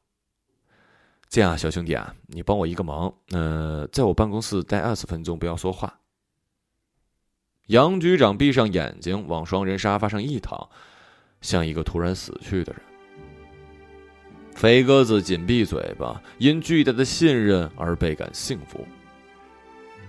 [1.29, 5.98] 这样，小兄弟啊，你帮我一个忙，呃，在我办公室待二十分钟，不要说话。
[7.68, 10.68] 杨局长闭上眼睛，往双人沙发上一躺，
[11.40, 12.83] 像一个突然死去的人。
[14.55, 18.87] 肥鸽子紧闭嘴巴，因巨大的信任而倍感幸福。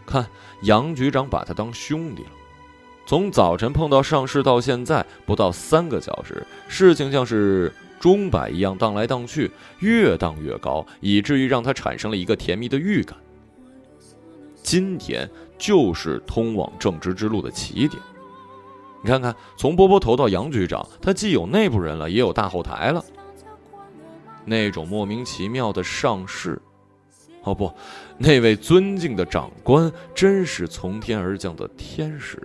[0.05, 0.29] 看，
[0.63, 2.31] 杨局长把他当兄弟了。
[3.05, 13.17] 从早晨碰到上市到现在不到三个小时，事情像是钟摆一样荡来荡去，越荡越高，以至于让他产生了一个甜蜜的预感。
[14.61, 18.01] 今天就是通往正直之路的起点。
[19.01, 23.03] 你看看，从波波头到杨局长，他既有内部人了，也有大后台了。
[24.45, 26.61] 那种莫名其妙的上市，
[27.43, 27.69] 哦不，
[28.17, 32.41] 那位尊敬的长官真是从天而降的天使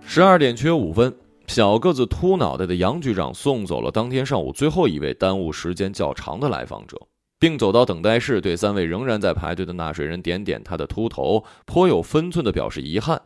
[0.00, 1.14] 十二点缺五分，
[1.46, 6.96] 小个子秃脑袋的杨局长送走了当天上午最后一位耽误时间较长的来访者，
[7.38, 13.20] 并走到等待室，对三位仍然在排队的纳税人点点他的秃头，颇有分寸的表示遗憾：“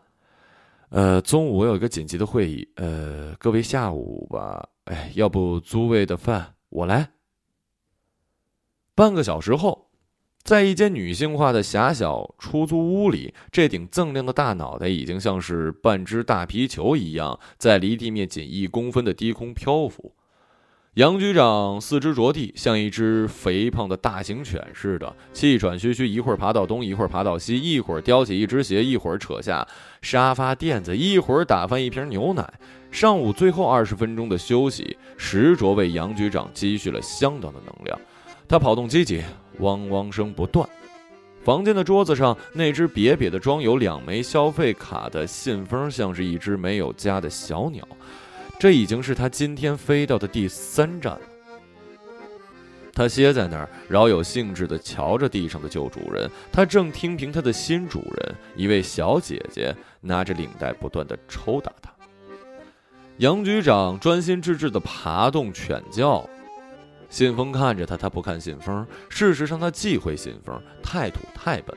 [0.90, 7.10] 呃，中午我有一个紧急的会议，呃，各位下午吧，哎，要不诸位的饭我来。”
[8.94, 9.81] 半个小时后。
[10.44, 20.12] 在一间女性化的狭小出租屋里，这顶锃亮的大脑袋已经像是半只大皮球一样，在离地面仅一公分的低空漂浮。
[20.94, 29.66] 杨局长四肢着地，像一只肥胖的大型犬似的，气喘吁吁，一会儿爬到东，一会儿爬到西，一会儿叼起一只鞋，一会儿扯下
[30.02, 32.52] 沙发垫子，一会儿打翻一瓶牛奶。
[32.90, 37.98] 上午最后二十分钟的休息，实着为杨局长积蓄了相当的能量。
[38.46, 39.22] 他跑动积极，
[39.58, 40.68] 汪汪声不断。
[41.44, 47.86] 房间的桌子上，那只瘪瘪的装有两枚消费卡的信封，像是一只没有家的小鸟。
[48.60, 51.20] 这已经是他今天飞到的第三站了。
[52.94, 56.30] 他歇在那儿，饶有兴致地瞧着地上的旧主人。
[56.52, 61.90] 他正听凭他的新主人，一位小姐姐拿着领带不断地抽打他。
[63.16, 66.28] 杨局长专心致志地爬动犬叫。
[67.12, 68.86] 信封看着他，他不看信封。
[69.10, 71.76] 事实上，他忌讳信封，太土太笨。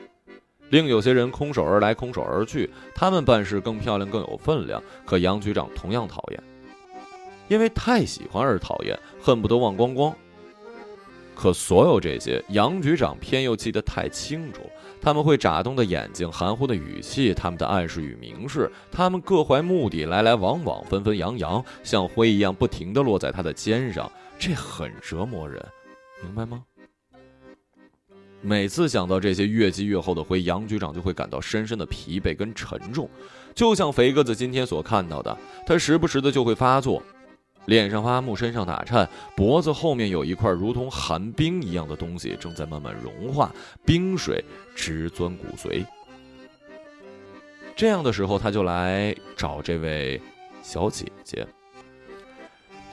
[0.70, 4.82] 另有些人空手而来，空手而去，他们办事更漂亮，更有分量。
[5.04, 6.42] 可杨局长同样讨厌。
[7.48, 10.16] 因为太喜欢而讨厌，恨不得忘光光。
[11.34, 14.62] 可所有这些，杨局长偏又记得太清楚。
[15.02, 25.64] 他们会眨动的眼睛，含糊的语气，他们的暗示与明示，他们各怀目的，来来往往，纷纷扬扬，像灰一样不停地落在他的肩上，这很折磨人，
[26.22, 26.64] 明白吗？
[28.42, 33.08] 每次想到这些越积越厚的灰，杨局长就会感到深深的疲惫跟沉重，
[33.54, 37.02] 就像肥个子今天所看到的，他时不时的就会发作。
[37.64, 43.52] 脸上发木，身上打颤，脖子后面有一块如同寒冰一样的东西正在慢慢融化，
[43.84, 44.44] 冰水
[44.76, 45.84] 直钻骨髓。
[47.74, 50.20] 这样的时候，他就来找这位
[50.62, 51.44] 小姐姐。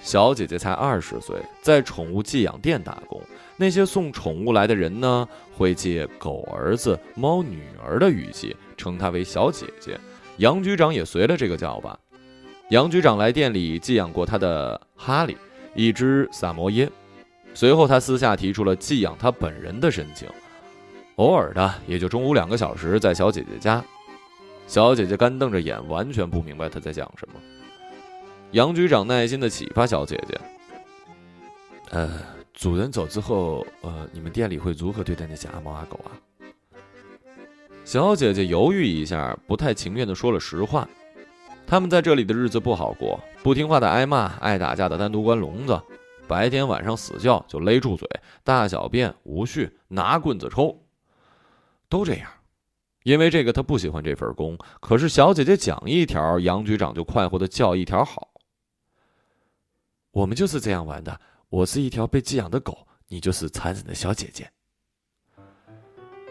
[0.04, 3.20] 小姐姐才二十岁，在宠物寄养店打工。
[3.56, 9.98] 那些送宠物来的人呢，会借“狗儿子”“猫女儿”的语气称她为小姐姐。
[10.38, 11.98] 杨局长也随了这个叫吧。
[12.70, 15.38] 杨局长来店里寄养过他的哈利，
[15.74, 16.90] 一只萨摩耶。
[17.54, 20.28] 随后，他私下提出了寄养他本人的申请。
[21.16, 23.84] 偶尔的，也就中午两个小时，在小姐姐家。
[24.66, 27.40] 小姐姐干瞪着眼，完全不明白他在讲什么。
[28.54, 30.40] 杨局长耐心的启发小姐姐
[31.90, 32.20] ：“呃，
[32.54, 36.14] 主人走之后，呃，你们店里会如何对待那些阿猫阿狗啊？”
[37.84, 40.88] 小姐姐犹豫一下，不太情愿的说了实话。
[41.66, 45.82] 他们在这里的日子不好过，不听话的挨骂，爱打架的单独关笼子，
[46.28, 48.08] 白天晚上死叫就勒住嘴，
[48.44, 50.80] 大小便无序拿棍子抽，
[51.90, 52.30] 都这样。
[53.02, 58.30] 因为这个他不喜欢这份工，可是小姐姐讲一条，杨局长就快活的叫一条好。
[60.14, 64.48] 我们就是这样玩的，我是一条被寄养的狗，你就是残忍的小姐姐。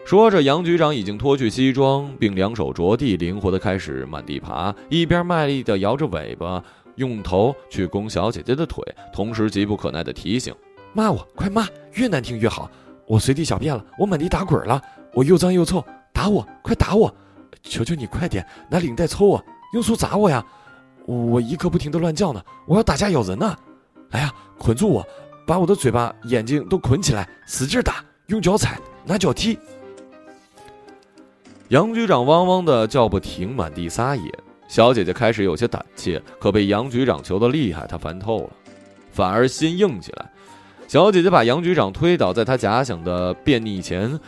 [0.05, 6.63] 说着，杨局长已经脱去西装，并两手着地，灵活地开始满地爬，一边卖力地摇着尾巴，
[6.95, 8.81] 用头去攻小姐姐的腿，
[9.11, 10.55] 同时急不可耐地提醒
[10.95, 12.71] ：“骂我，快骂，越难听越好！
[13.05, 14.81] 我随地小便了，我满地打滚了，
[15.13, 17.13] 我又脏又臭，打我，快打我！
[17.61, 20.45] 求求你快点拿领带抽我，用书砸我呀！
[21.05, 23.57] 我一刻不停地乱叫呢，我要打架咬人呢！
[24.13, 25.05] 哎呀，捆住我，
[25.45, 27.95] 把我的嘴巴、眼睛都捆起来，使劲打，
[28.27, 29.57] 用脚踩，拿脚踢。”
[31.69, 34.23] 杨局长汪汪的叫不停，满地撒野。
[34.67, 38.49] 小姐姐开始有些胆怯，可被杨局长求的厉害，她烦透了，
[39.11, 40.31] 反而心硬起来。
[40.87, 44.19] 小姐姐把杨局长推倒在她假想的便溺前，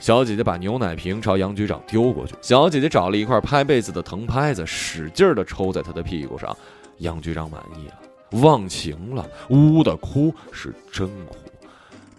[0.00, 2.34] 小姐姐把牛奶瓶朝杨局长丢过去。
[2.40, 6.56] 小姐姐找了一块拍被子的藤拍子，使劲的抽在他的屁股上。
[6.98, 7.94] 杨局长满意了，
[8.32, 11.36] 忘情了，呜呜的哭，是真哭，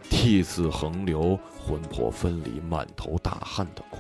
[0.10, 4.00] 涕泗横流，魂魄分离，满头大汗的哭。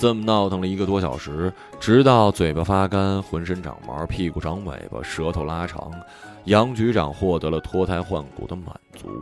[0.00, 5.90] 这么闹腾了一个多小时，直到嘴巴发干、浑身长毛、屁股长尾巴、舌头拉长，
[6.44, 9.20] 杨局长获得了脱胎换骨的满足。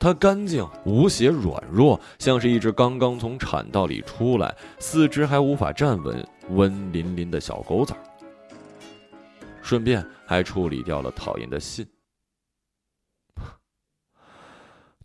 [0.00, 7.96] 他干净无邪、软弱，像是一只刚刚从产道里出来、四肢还无法站稳、温淋淋的小狗崽。
[9.60, 11.86] 顺便还处理掉了讨厌的信，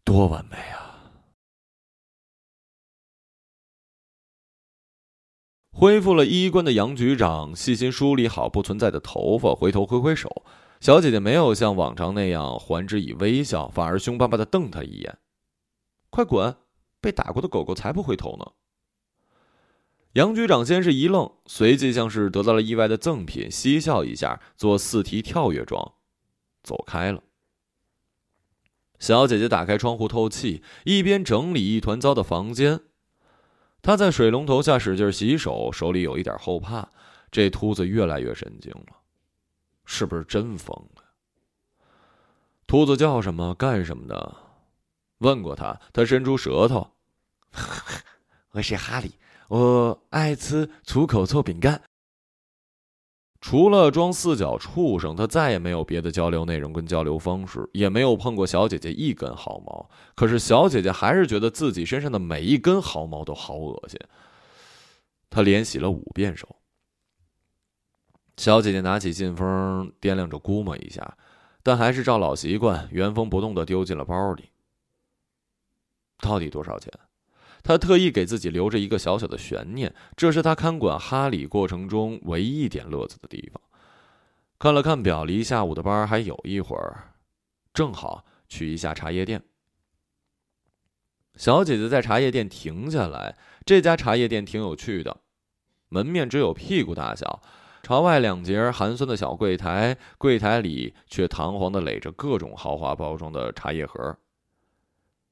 [0.03, 0.95] 多完美啊！
[5.71, 10.45] 恢复了衣冠的杨局长细心梳理好不存在的头发，回头挥挥手。
[10.84, 15.17] 小姐姐没有像往常那样还之以微笑，反而凶巴巴的瞪他一眼
[16.11, 16.57] ：“快滚！
[16.99, 18.51] 被打过的狗狗才不回头呢。”
[20.15, 25.93] 杨局长先是一愣，随即像是得到了意外的赠品，嬉笑一下，做四蹄跳跃状，
[26.61, 27.23] 走开了。
[28.99, 32.81] 小姐姐打开窗户透气，一边整理一团糟的房间。
[33.81, 36.89] 她在水龙头下使劲洗手，手里有一点后怕。
[37.31, 38.97] 这秃子越来越神经了，
[39.86, 41.03] 是不是真疯了？
[42.65, 43.53] 秃子叫什么？
[43.55, 44.36] 干什么的？
[45.19, 46.91] 问过他，他伸出舌头。
[48.51, 49.11] 我是哈利，
[49.47, 51.81] 我爱吃粗口臭饼干。
[53.39, 59.89] 除了装四脚畜生，他再也没有别的交流内容跟交流方式，也没有碰过小姐姐一根毫毛。
[60.15, 63.99] 可是小姐姐还是觉得自己身上的每一根毫毛都好恶心。
[65.29, 66.55] 他连洗了五遍手。
[68.36, 71.17] 小姐姐拿起信封，掂量着估摸一下，
[71.61, 74.49] 但还是照老习惯原封不动的丢进了包里。
[76.19, 76.91] 到底多少钱？
[77.61, 83.61] 她特意给自己留着一个小小的悬念，这是她看管哈里过程中唯一一点乐子的地方。
[84.57, 87.13] 看了看表，离下午的班还有一会儿，
[87.73, 89.43] 正好去一下茶叶店。
[91.36, 95.21] 小姐姐在茶叶店停下来，这家茶叶店挺有趣的，
[95.89, 97.41] 门面只有屁股大小。
[97.84, 104.17] 朝外两节寒酸的小柜台，柜台里却堂皇的垒着各种豪华包装的茶叶盒。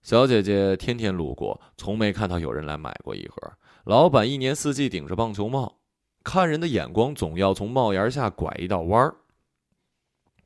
[0.02, 3.54] 小姐姐天天路过，从没看到有人来买过一盒。
[3.86, 5.78] 老板一年四季顶着棒球帽，
[6.26, 9.16] 看人的眼光总要从帽檐下拐一道弯儿。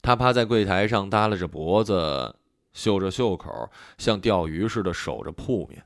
[0.03, 2.36] 他趴在柜台上，耷拉着脖子，
[2.72, 3.49] 嗅着袖口，
[3.97, 5.84] 像钓鱼似的守着铺面。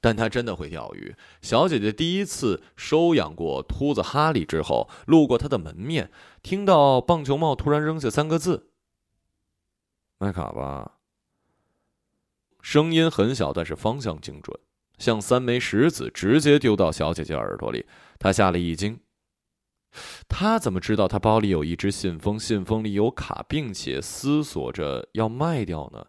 [0.00, 1.14] 但他真的会钓鱼。
[1.42, 6.10] 小姐姐第一次收养过秃子哈利之后，路过他的门面，
[6.42, 8.70] 听到棒球帽突然扔下三个字
[10.18, 10.98] ：“麦卡吧。”
[12.60, 14.58] 声音很小，但是方向精准，
[14.98, 17.86] 像三枚石子直接丢到小姐姐耳朵里。
[18.18, 19.00] 她吓了一惊。
[20.28, 22.38] 他怎么知道他包里有一只信封？
[22.38, 26.04] 信封里有卡，并且思索着要卖掉呢？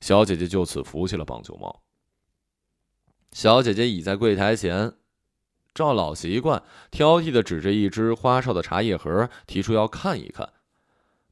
[0.00, 1.82] 小姐姐就此扶起了棒球帽。
[3.36, 4.94] 小姐姐倚在柜台前，
[5.74, 10.54] 照老习惯，挑剔的指着一只花哨的茶叶盒，提出要看一看。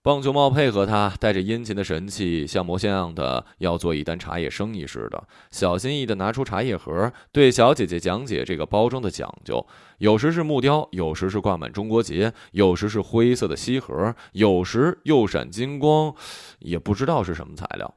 [0.03, 9.67] 棒球帽配合他，带着殷勤的神气，像模像样的要做一单茶叶生意似的，小心翼翼的拿出茶叶盒，对小姐姐讲解这个包装的讲究。
[9.97, 16.15] 有时是木雕，有时是挂满中国结，有时是灰色的锡盒，有时又闪金光，
[16.59, 17.95] 也不知道是什么材料。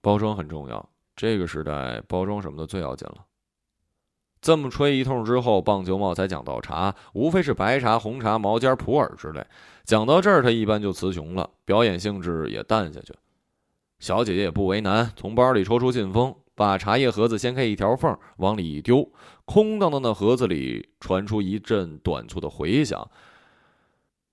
[0.00, 0.88] 包装很重要。
[1.16, 3.24] 这个时代，包装什么的最要紧了。
[4.42, 9.44] 这么吹一通之后，棒球帽才讲到茶，无非是白茶、红茶、毛尖、普洱之类。
[9.84, 13.14] 讲到这儿，他一般就词穷了，表演性质也淡下去。
[13.98, 19.10] 小姐姐也不为难，从包里抽出信封，把茶叶盒子掀开一条缝，往里一丢，
[19.46, 23.10] 空荡荡的盒子里传出一阵短促的回响。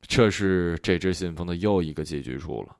[0.02, 2.76] 这是这只信封的又一个寄居处了。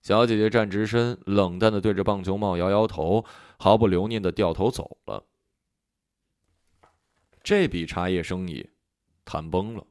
[0.00, 3.24] 小姐姐站直身，冷淡的对着棒球帽摇摇头，
[3.58, 5.24] 毫不留念的掉头走了。
[7.42, 8.70] 这笔茶叶生意
[9.24, 9.86] 谈崩了。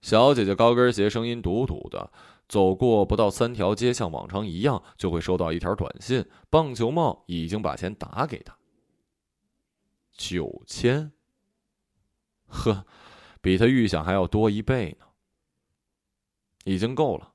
[0.00, 2.12] 小姐姐高跟鞋声音笃笃的，
[2.48, 8.56] 走过不到三条街，像往常一样就会收到一条短信：棒球帽已经把钱打给他。
[10.12, 11.12] 九千，
[12.46, 12.84] 呵，
[13.40, 15.06] 比他预想还要多一倍呢。
[16.64, 17.31] 已经够了。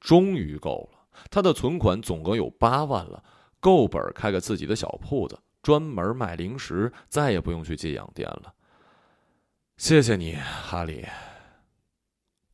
[0.00, 0.98] 终于够了，
[1.30, 3.22] 他的存款总额有八万了，
[3.60, 8.54] 够本开个自己的小铺子，专门卖零食，再也不用去寄养店了。
[9.76, 11.06] 谢谢你，哈利。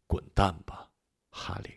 [0.09, 0.89] 滚蛋吧，
[1.31, 1.71] 哈利。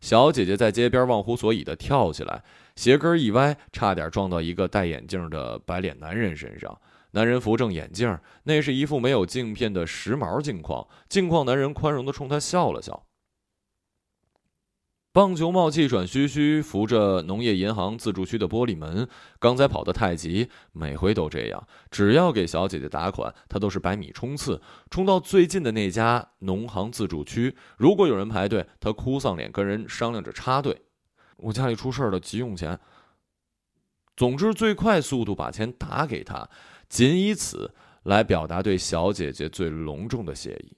[0.00, 2.44] 小姐姐在街边忘乎所以的跳起来，
[2.76, 6.78] 鞋跟一歪，差点撞到一个戴眼镜的白脸男人身上。
[7.12, 10.86] 男人扶正眼镜，那是一副没有镜片的时髦镜框。
[11.08, 13.05] 镜框男人宽容的冲他笑了笑。
[15.16, 19.08] 棒球帽气喘吁吁扶着农业银行自助区的玻璃门，
[19.38, 21.66] 刚才跑得太急，每回都这样。
[21.90, 24.60] 只要给小姐姐打款，他都是百米冲刺，
[24.90, 27.56] 冲到最近的那家农行自助区。
[27.78, 30.82] 如果有人排队，他哭丧脸跟人商量着插队。
[31.38, 32.78] 我家里出事了，急用钱。
[34.18, 36.46] 总之，最快速度把钱打给他，
[36.90, 40.76] 仅以此来表达对小姐姐最隆重的谢意。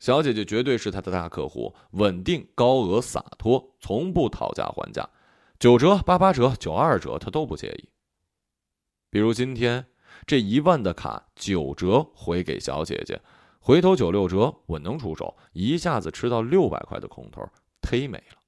[0.00, 5.08] 小姐姐绝对是他的大客户，稳定、高额、洒脱，从不讨价还价，
[5.58, 7.90] 九折、八八折、九二折，他都不介意。
[9.10, 9.84] 比如今天
[10.26, 13.20] 这一万的卡，九折回给小姐姐，
[13.60, 17.46] 回头九六折，稳能出手，一下子吃到六百块的空头，
[17.82, 18.38] 忒美了。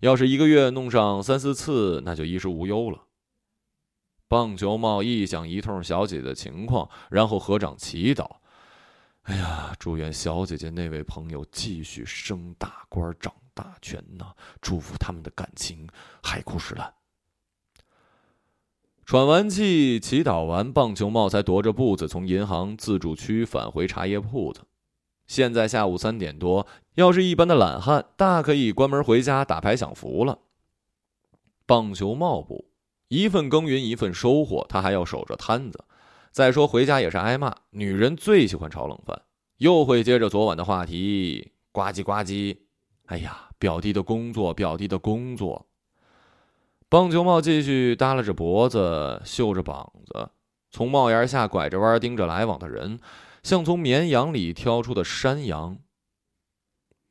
[0.00, 3.04] 要是一个月弄上三四次，那就衣食无忧了。
[4.28, 8.39] 棒球帽一讲一通小姐的情况，然后合掌祈祷。
[9.24, 14.34] 哎呀，祝愿小姐姐那位朋友继续升大官、掌大权呐！
[14.60, 15.86] 祝福他们的感情
[16.22, 16.92] 海枯石烂。
[19.04, 24.62] 喘完气，祈祷完，棒球帽才踱着步子从银行自助区返回茶叶铺子。
[25.26, 30.38] 现在下午三点多，要是一般的懒汉，大可以关门回家打牌享福了。
[31.66, 32.70] 棒球帽不，
[33.08, 35.84] 一份耕耘一份收获，他还要守着摊子。
[36.30, 39.22] 再说回家也是挨骂，女人最喜欢炒冷饭，
[39.58, 42.56] 又会接着昨晚的话题，呱唧呱唧。
[43.06, 45.66] 哎呀，表弟的工作，表弟的工作。
[46.88, 50.30] 棒球帽继续耷拉着脖子，秀着膀子，
[50.70, 53.00] 从帽檐下拐着弯盯着来往的人，
[53.42, 55.78] 像从绵羊里挑出的山羊。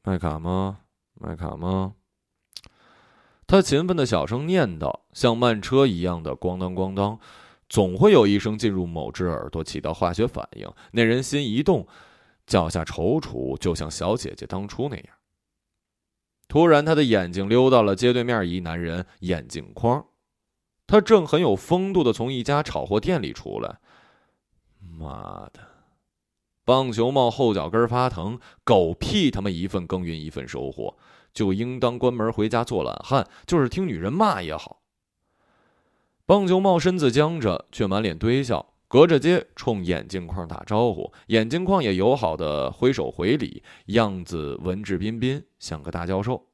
[0.04, 0.80] 卖卡吗？
[1.14, 1.96] 卖卡吗？
[3.46, 7.20] 他勤奋的小声念叨，像慢车一样的咣当咣当，
[7.70, 10.68] 总会有一声进入某只耳朵，起到化学反应。
[10.92, 11.88] 那人心一动，
[12.48, 15.06] 脚下踌躇，就像小姐姐当初那样。
[16.48, 20.04] 突然，他的眼睛溜到了街对面一男人眼镜框，
[20.88, 23.78] 他正很有风度的从一家炒货店里出来。
[24.80, 25.60] 妈的，
[26.66, 30.98] 棒球帽后脚跟发疼，狗屁他妈一份耕耘一份收获，
[31.32, 34.82] 就应当关门回家做懒汉，就是听女人骂也好。
[36.30, 38.64] 棒球帽身子僵着，却满脸堆笑。
[38.88, 46.46] 隔着街冲眼镜框打招呼，眼镜框也友好的挥手回礼，样子文质彬彬，像个大教授。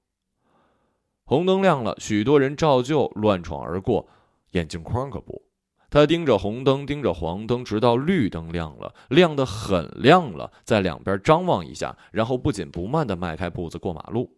[1.26, 4.08] 红灯亮了，许多人照旧乱闯而过，
[4.52, 5.42] 眼镜框可不，
[5.90, 14.38] 他盯着红灯，盯着黄灯，直到绿灯亮了，亮得很亮了，在两边张望一下，然后不紧不慢地迈开步子过马路。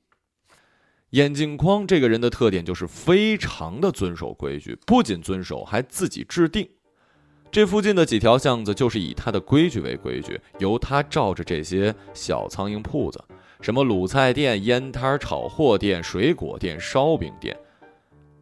[1.12, 6.70] 眼镜框这个人的特点就是非常的遵守规矩，不仅遵守，还自己制定。
[7.50, 13.24] 这附近的几条巷子就是以他的规矩为规矩，由他罩着这些小苍蝇铺子，
[13.62, 17.58] 什么卤菜店、烟摊、炒货店、水果店、烧饼店。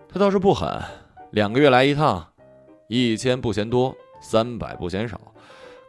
[0.09, 0.81] 他倒是不狠，
[1.33, 2.27] 两个月来一趟，
[2.87, 5.21] 一千不嫌多，三百不嫌少，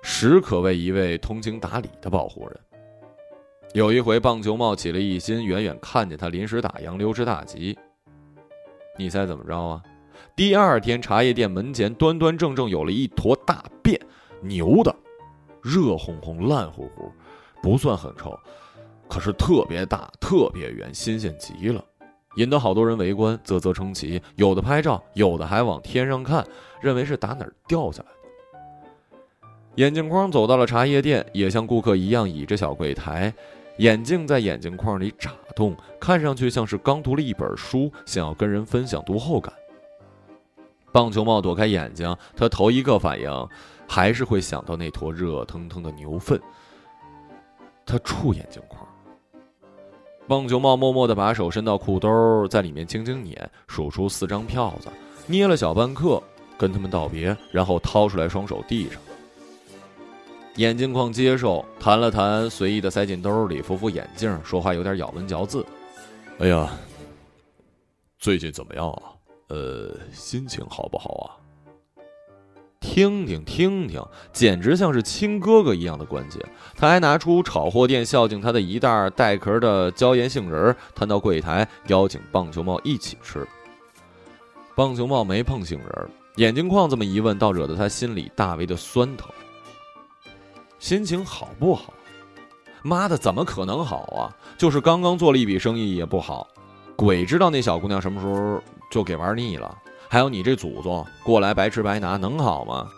[0.03, 2.61] 实可谓一位通情达理的保护人。
[3.77, 7.77] 有一回，棒球帽起了一心，远远看见他临时打烊，溜之大吉。
[8.97, 9.83] 你猜怎么着啊？
[10.35, 14.01] 第二天，茶叶店门前端端正正有了一坨大便，
[14.41, 14.97] 牛的，
[15.61, 17.13] 热烘烘、烂乎乎，
[17.63, 18.35] 不算很臭，
[19.11, 21.85] 可是特别大、特别圆，新鲜极了，
[22.37, 24.23] 引得好多人围观，啧啧称奇。
[24.37, 26.43] 有的拍照，有的还往天上看，
[26.81, 28.17] 认为是打哪儿掉下来的。
[29.75, 33.31] 眼镜框走到了茶叶店，也像顾客一样倚着小柜台，
[33.79, 39.53] 眼镜在眼镜框里眨动，看上去像是刚读了一本书，想要跟人分享读后感。
[40.93, 43.49] 棒球帽躲开眼睛，他头一个反应
[43.87, 46.41] 还是会想到那坨热腾腾的牛粪。
[47.85, 48.87] 他触眼镜框。
[50.27, 54.89] 棒球帽默默地把手伸到裤兜，在里面轻轻捻，数出四张票子，
[55.27, 56.21] 捏了小半刻，
[56.57, 59.01] 跟他们道别，然后掏出来，双手递上。
[60.57, 65.65] 眼镜框接受，弹了弹，随意的塞进兜里，扶扶眼镜，说话有点咬文嚼字
[66.41, 66.71] ：“哎呀，
[68.19, 69.03] 最近怎么样啊？”
[69.49, 71.29] 呃，心情好不好啊？
[72.81, 74.03] 听听听听，
[74.33, 76.39] 简直像是亲哥哥一样的关切。
[76.75, 83.47] 他还拿出炒货店孝敬他的一袋带壳的椒盐杏仁，摊到柜台，邀请棒球帽一起吃。
[84.75, 89.31] 棒球帽没碰杏仁，眼镜框这么一问，倒惹得他心里大为的酸疼。
[90.79, 91.93] 心情好不好？
[92.83, 94.31] 妈的，怎么可能好啊？
[94.57, 96.47] 就是刚刚做了一笔生意也不好。
[96.95, 98.63] 鬼知道那小姑娘什么时候。
[98.89, 99.77] 就给玩腻了，
[100.09, 102.89] 还有你这祖宗过来白吃白拿，能好吗？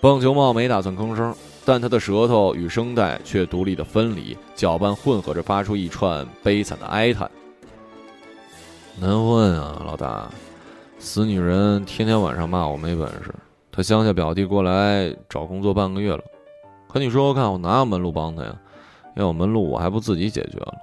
[0.00, 1.34] 棒球帽没打算吭声，
[1.64, 7.28] 但他的舌头与声带却独立的分离，搅拌混合着，发出一串悲惨的哀叹。
[9.00, 10.30] 难混啊，老大，
[11.00, 13.34] 死女人天天晚上骂我没本事。
[13.72, 16.22] 她乡下表弟过来找工作半个月了，
[16.92, 18.54] 可你说说看，我哪有门路帮他呀？
[19.16, 20.74] 要有门路，我还不自己解决了。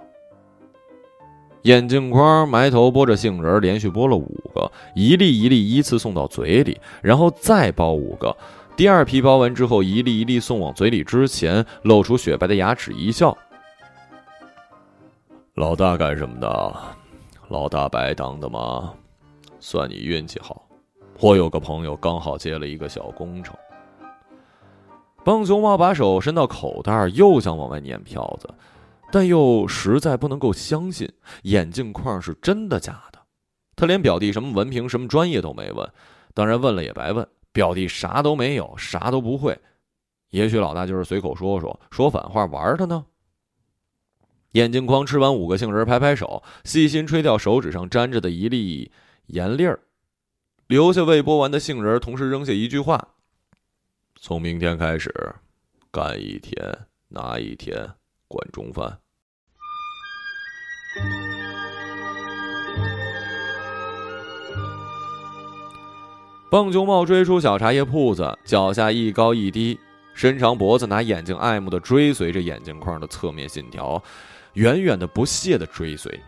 [1.64, 8.36] 眼镜框埋头剥着杏仁，连续剥了五个，一粒一粒依次送到嘴里，然后再剥五个。
[8.76, 13.38] 第二批剥完之后，一粒一粒送往嘴里之前，露出雪白的牙齿一笑
[15.56, 16.76] ：“老大干什么的？
[17.50, 18.94] 老大白当的吗？
[19.60, 20.66] 算你运气好，
[21.20, 23.54] 我有个朋友刚好接了一个小工程。”
[25.30, 28.50] 棒球帽把手伸到口袋，又想往外撵票子。
[29.12, 31.08] 但又实在不能够相信
[31.44, 33.20] 眼镜框是真的假的，
[33.76, 35.88] 他连表弟什么文凭、什么专业都没问，
[36.34, 39.56] 当然问了也白问，表弟啥都没有，啥都不会。
[40.32, 43.06] 也许老大就是随口说说，说反话玩他呢。
[44.54, 48.92] 眼镜框吃完五个杏仁，拍拍手，细心吹掉手指上粘着的一粒
[49.28, 49.80] 盐粒儿。
[50.66, 53.10] 留下未剥完的杏仁，同时扔下一句话
[54.22, 55.14] ：“从明天开始，
[55.90, 56.58] 干一天
[57.08, 57.90] 拿一天，
[58.28, 59.00] 管中饭。”
[66.52, 69.80] 棒球帽追出小茶叶铺子，脚下一高一低，
[70.14, 74.04] 伸长脖子，拿眼睛爱慕的追随着眼镜框的侧面线条，
[74.54, 76.20] 远远的不屑的追随。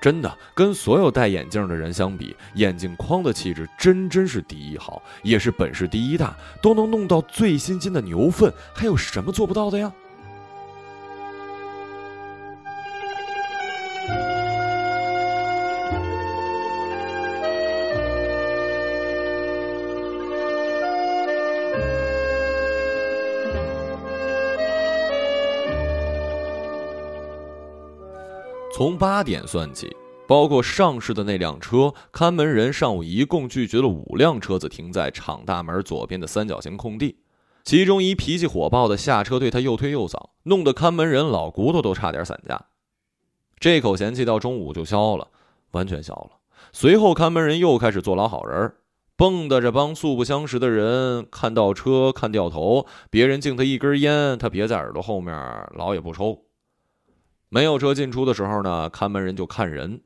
[0.00, 9.92] 真的，跟所有戴眼镜的人相比，眼镜框的气质真真是第一好，也是本事第一大，都能弄到最新鲜的牛粪，还有什么做不到的呀？
[28.78, 29.96] 从八点算起，
[30.28, 37.16] 包括上市的那辆车，看门人上午一共拒绝了五辆车子停在厂大门左边的三角形空地，
[37.64, 42.66] 其中一脾气火爆的下车对他又推又搡，弄得看门人老骨头都差点散架。
[43.58, 45.26] 这口嫌弃到中午就消了，
[45.72, 46.38] 完全消了。
[46.72, 48.74] 随后看门人又开始做老好人，
[49.16, 55.34] 蹦跶着帮素不相识的人看倒车、看掉头，别人敬他一根烟，他别在耳朵后面
[55.74, 56.44] 老也不抽。
[57.48, 60.02] 没有车进出的时候呢，看门人就看人。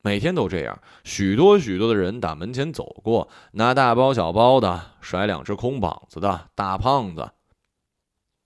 [0.00, 7.30] 每天都这样，许多许多的人打门前走过，拿大包小包的，甩两只空膀子的大胖子。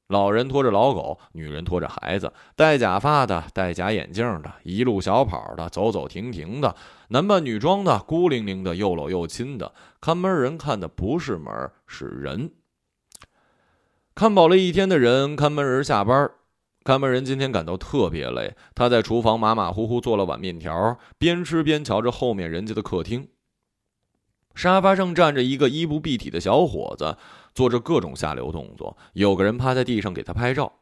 [0.08, 6.74] 老人拖着老狗，女人拖着孩子，戴假发的，戴假眼镜的，一路小跑的，走走停停的，
[7.08, 9.72] 男扮女装的，孤零零的，又搂又亲的。
[10.00, 12.52] 看门人看的不是门，是人。
[14.14, 16.30] 看饱了一天的人，看门人下班。
[16.84, 23.28] 看门人今天感到特别累，他在厨房马马虎虎做了碗面条，边吃边瞧着后面人家的客厅。
[24.54, 27.16] 沙发上站着一个衣不蔽体的小伙子，
[27.54, 28.96] 做着各种下流动作。
[29.12, 30.80] 有个人趴在地上给他拍照。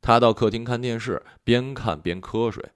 [0.00, 2.70] 他到客厅看电视，边看边瞌睡。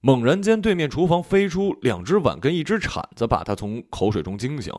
[0.00, 4.74] 猛然间，对面厨房飞出两只碗跟一只铲子，把他从口水中惊醒。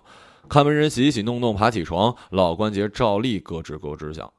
[0.50, 4.34] 看门人洗洗弄弄爬起床，老关节照例咯吱咯吱响。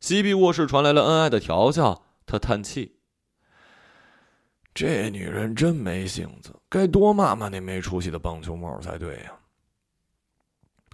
[0.00, 2.96] 西壁卧室传来了恩爱的调教，他叹气
[4.72, 9.32] ：“这女人真没性子，该多骂骂那没出息的棒球帽才对呀。”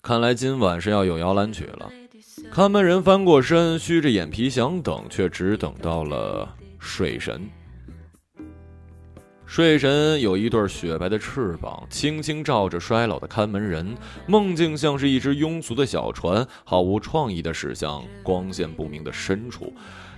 [0.02, 1.90] 看来今晚是要有摇篮曲了。
[2.50, 7.48] 看门人翻过身，虚着眼皮想等，却只等到了睡神。
[9.54, 13.96] 睡神有一对雪白的翅膀，轻轻照着衰老的看门人。
[14.26, 19.72] 梦境像是一只庸俗的小船，毫无创意的驶向光线不明的深处。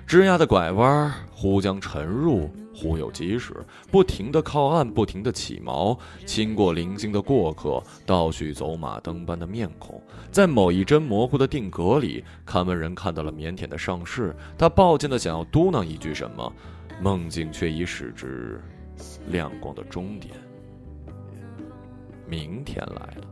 [0.06, 3.54] 枝桠的拐弯，忽将沉入，忽有及时，
[3.90, 10.02] 不停地靠岸，不停地起锚，亲过零星的过客，倒叙走马灯般的面孔。
[10.32, 14.34] 在某一帧模糊的定格里，看门人看到了腼腆的上市。
[14.56, 16.50] 他抱歉的想要嘟囔一句什么，
[17.02, 18.58] 梦境却已使之。
[19.28, 20.34] 亮光的终点，
[22.26, 23.22] 明天来了。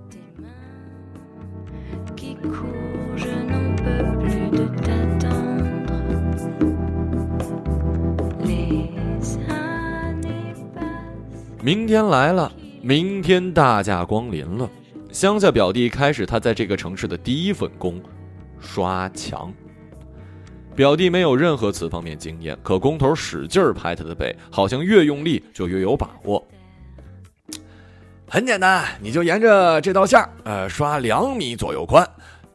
[11.62, 14.68] 明天来了，明天大驾光临了。
[15.10, 18.02] 乡下表弟开始他在这个城市的第一份工，
[18.60, 19.50] 刷墙。
[20.74, 26.44] 表弟没有任何此方面经验，可工头使劲拍他的背，好像越用力就越有把握。
[28.26, 32.08] 很简单，你就沿着这道线呃，刷两米左右宽，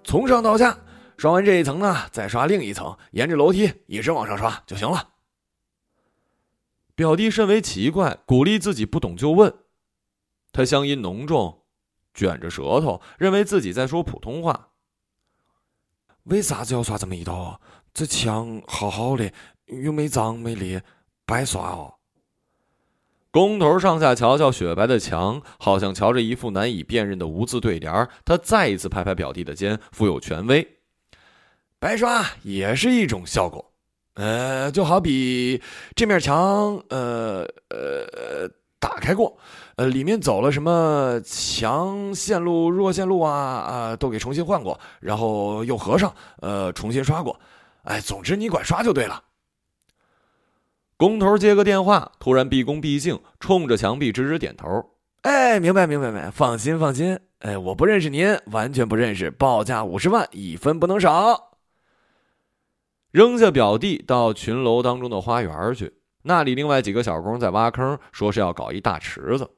[0.04, 0.78] 从上到下，
[1.18, 5.10] 刷完这一层呢，再刷另一层，沿着楼梯一直往上刷就行了。
[6.96, 9.54] 表弟甚为奇怪，鼓励自己不懂就问。
[10.52, 11.62] 他乡音浓重，
[12.14, 14.68] 卷着舌头，认为自己在说普通话。
[16.24, 17.60] 为啥子要刷这么一道啊？
[17.94, 19.32] 这墙好好的，
[19.68, 20.82] 又没脏没裂，
[21.26, 21.96] 白刷哦。
[23.32, 28.10] 工头上下瞧瞧雪白的墙，好像瞧着一副难以辨认的无字对联。
[28.26, 30.68] 他再一次拍拍表弟的肩，富有权威
[31.78, 33.72] ：“白刷也是一种效果。
[34.16, 35.62] 呃，就好比
[35.96, 39.38] 这面墙，呃呃，打开过，
[39.76, 46.12] 呃，里面走了什么强线路、弱线路啊啊，都给重新换过，然后又合上，
[46.42, 47.40] 呃，重新刷过。”
[47.90, 49.24] 哎，总之你管刷就对了。
[50.96, 54.92] 工头接个电话，突然毕恭毕敬，冲着墙壁直直点头。
[55.22, 57.20] 哎，明白明白明白，放心放心。
[57.40, 59.32] 哎，我不认识您，完全不认识。
[59.32, 61.58] 报价五十万，一分不能少。
[63.10, 65.96] 扔下表弟，到群楼当中的花园去。
[66.22, 69.50] 那里另外几个小工在挖坑，说是要搞一大池子。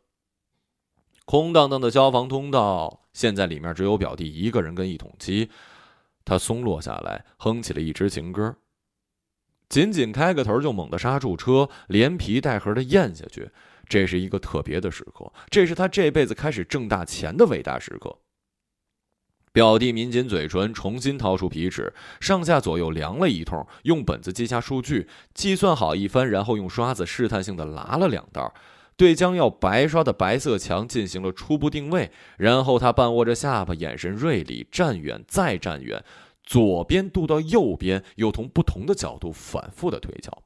[1.26, 5.50] 空荡荡的消防通道，现在里面只有表弟一个人跟一桶漆。
[6.26, 8.56] 他松落下来，哼起了一支情歌。
[9.70, 13.50] 仅仅开个头，就猛地刹住车，连皮带核的咽下去。
[13.88, 18.20] 这是一个特别的时刻，这是他这辈子开始挣大钱的伟大时刻。
[19.54, 28.54] 表弟抿紧嘴唇，重新掏出皮尺，上下左右量了一通，用本子记下数据，计算好一番，然后用刷子试探性的拉了两道，
[29.02, 32.12] 对将要白刷的白色墙进行了初步定位。
[32.38, 36.06] 然后他半握着下巴，眼神锐利，站远再站远，
[36.44, 40.44] 左边渡到右边，又从不同的角度反复的推敲。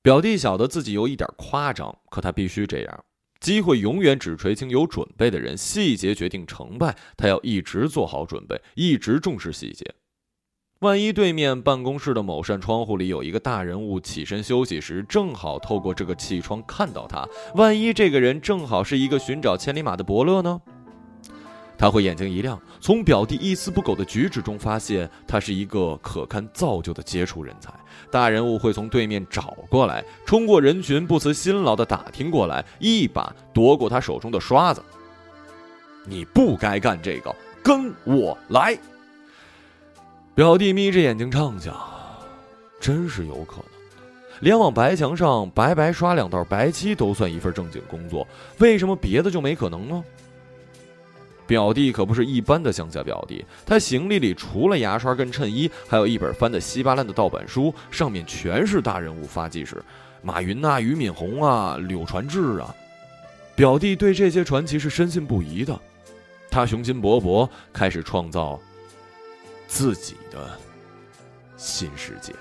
[0.00, 3.04] 表弟晓得自己有一点夸张，可他必须这样。
[3.40, 6.96] 机会永远只垂青有准备的人，细节决定成败。
[7.16, 9.84] 他要一直做好准备，一直重视细节。
[10.80, 20.60] 万一对面办公室的某扇窗户里有一个大人物起身休息时，正好透过这个气窗看到他，万一这个人正好是一个寻找千里马的伯乐呢？
[21.78, 27.72] 他会眼睛一亮，从表弟一丝不苟的举止中发现他是一个可堪造就的杰出人才。
[28.10, 34.82] 大人物会从对面找过来，冲过人群，不辞辛劳的打听过来，一把夺过他手中的刷子。
[36.04, 38.78] 你不该干这个，跟我来。
[40.34, 41.72] 表弟眯着眼睛畅想，
[42.80, 43.66] 真是有可能
[44.40, 48.26] 连往白墙上白白刷两道白漆都算一份正经工作，
[48.58, 50.02] 为什么别的就没可能呢？
[51.46, 59.80] 表弟可不是一般的乡下表弟，他行李里除了牙刷跟衬衣，还有一本翻得稀巴烂的盗版书，上面全是大人物发迹史，
[60.20, 62.74] 马云呐、俞敏洪啊、柳传志啊。
[63.54, 65.78] 表弟对这些传奇是深信不疑的，
[66.50, 68.60] 他雄心勃勃，开始创造
[69.76, 70.56] 自己的
[71.56, 72.32] 新世界。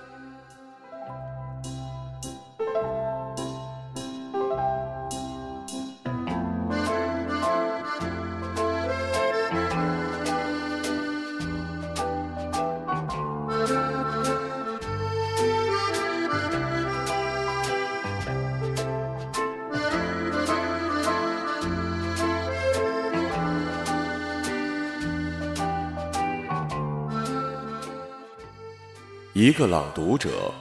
[29.53, 30.51] 一个朗读者，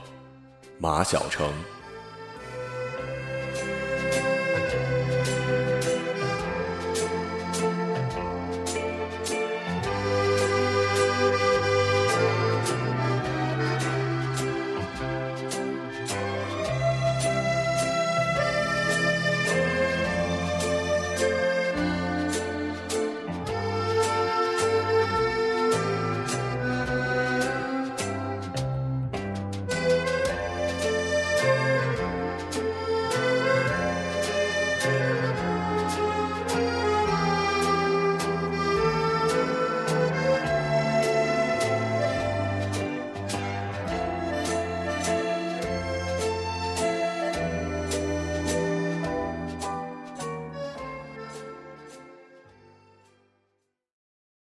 [0.79, 1.51] 马晓成。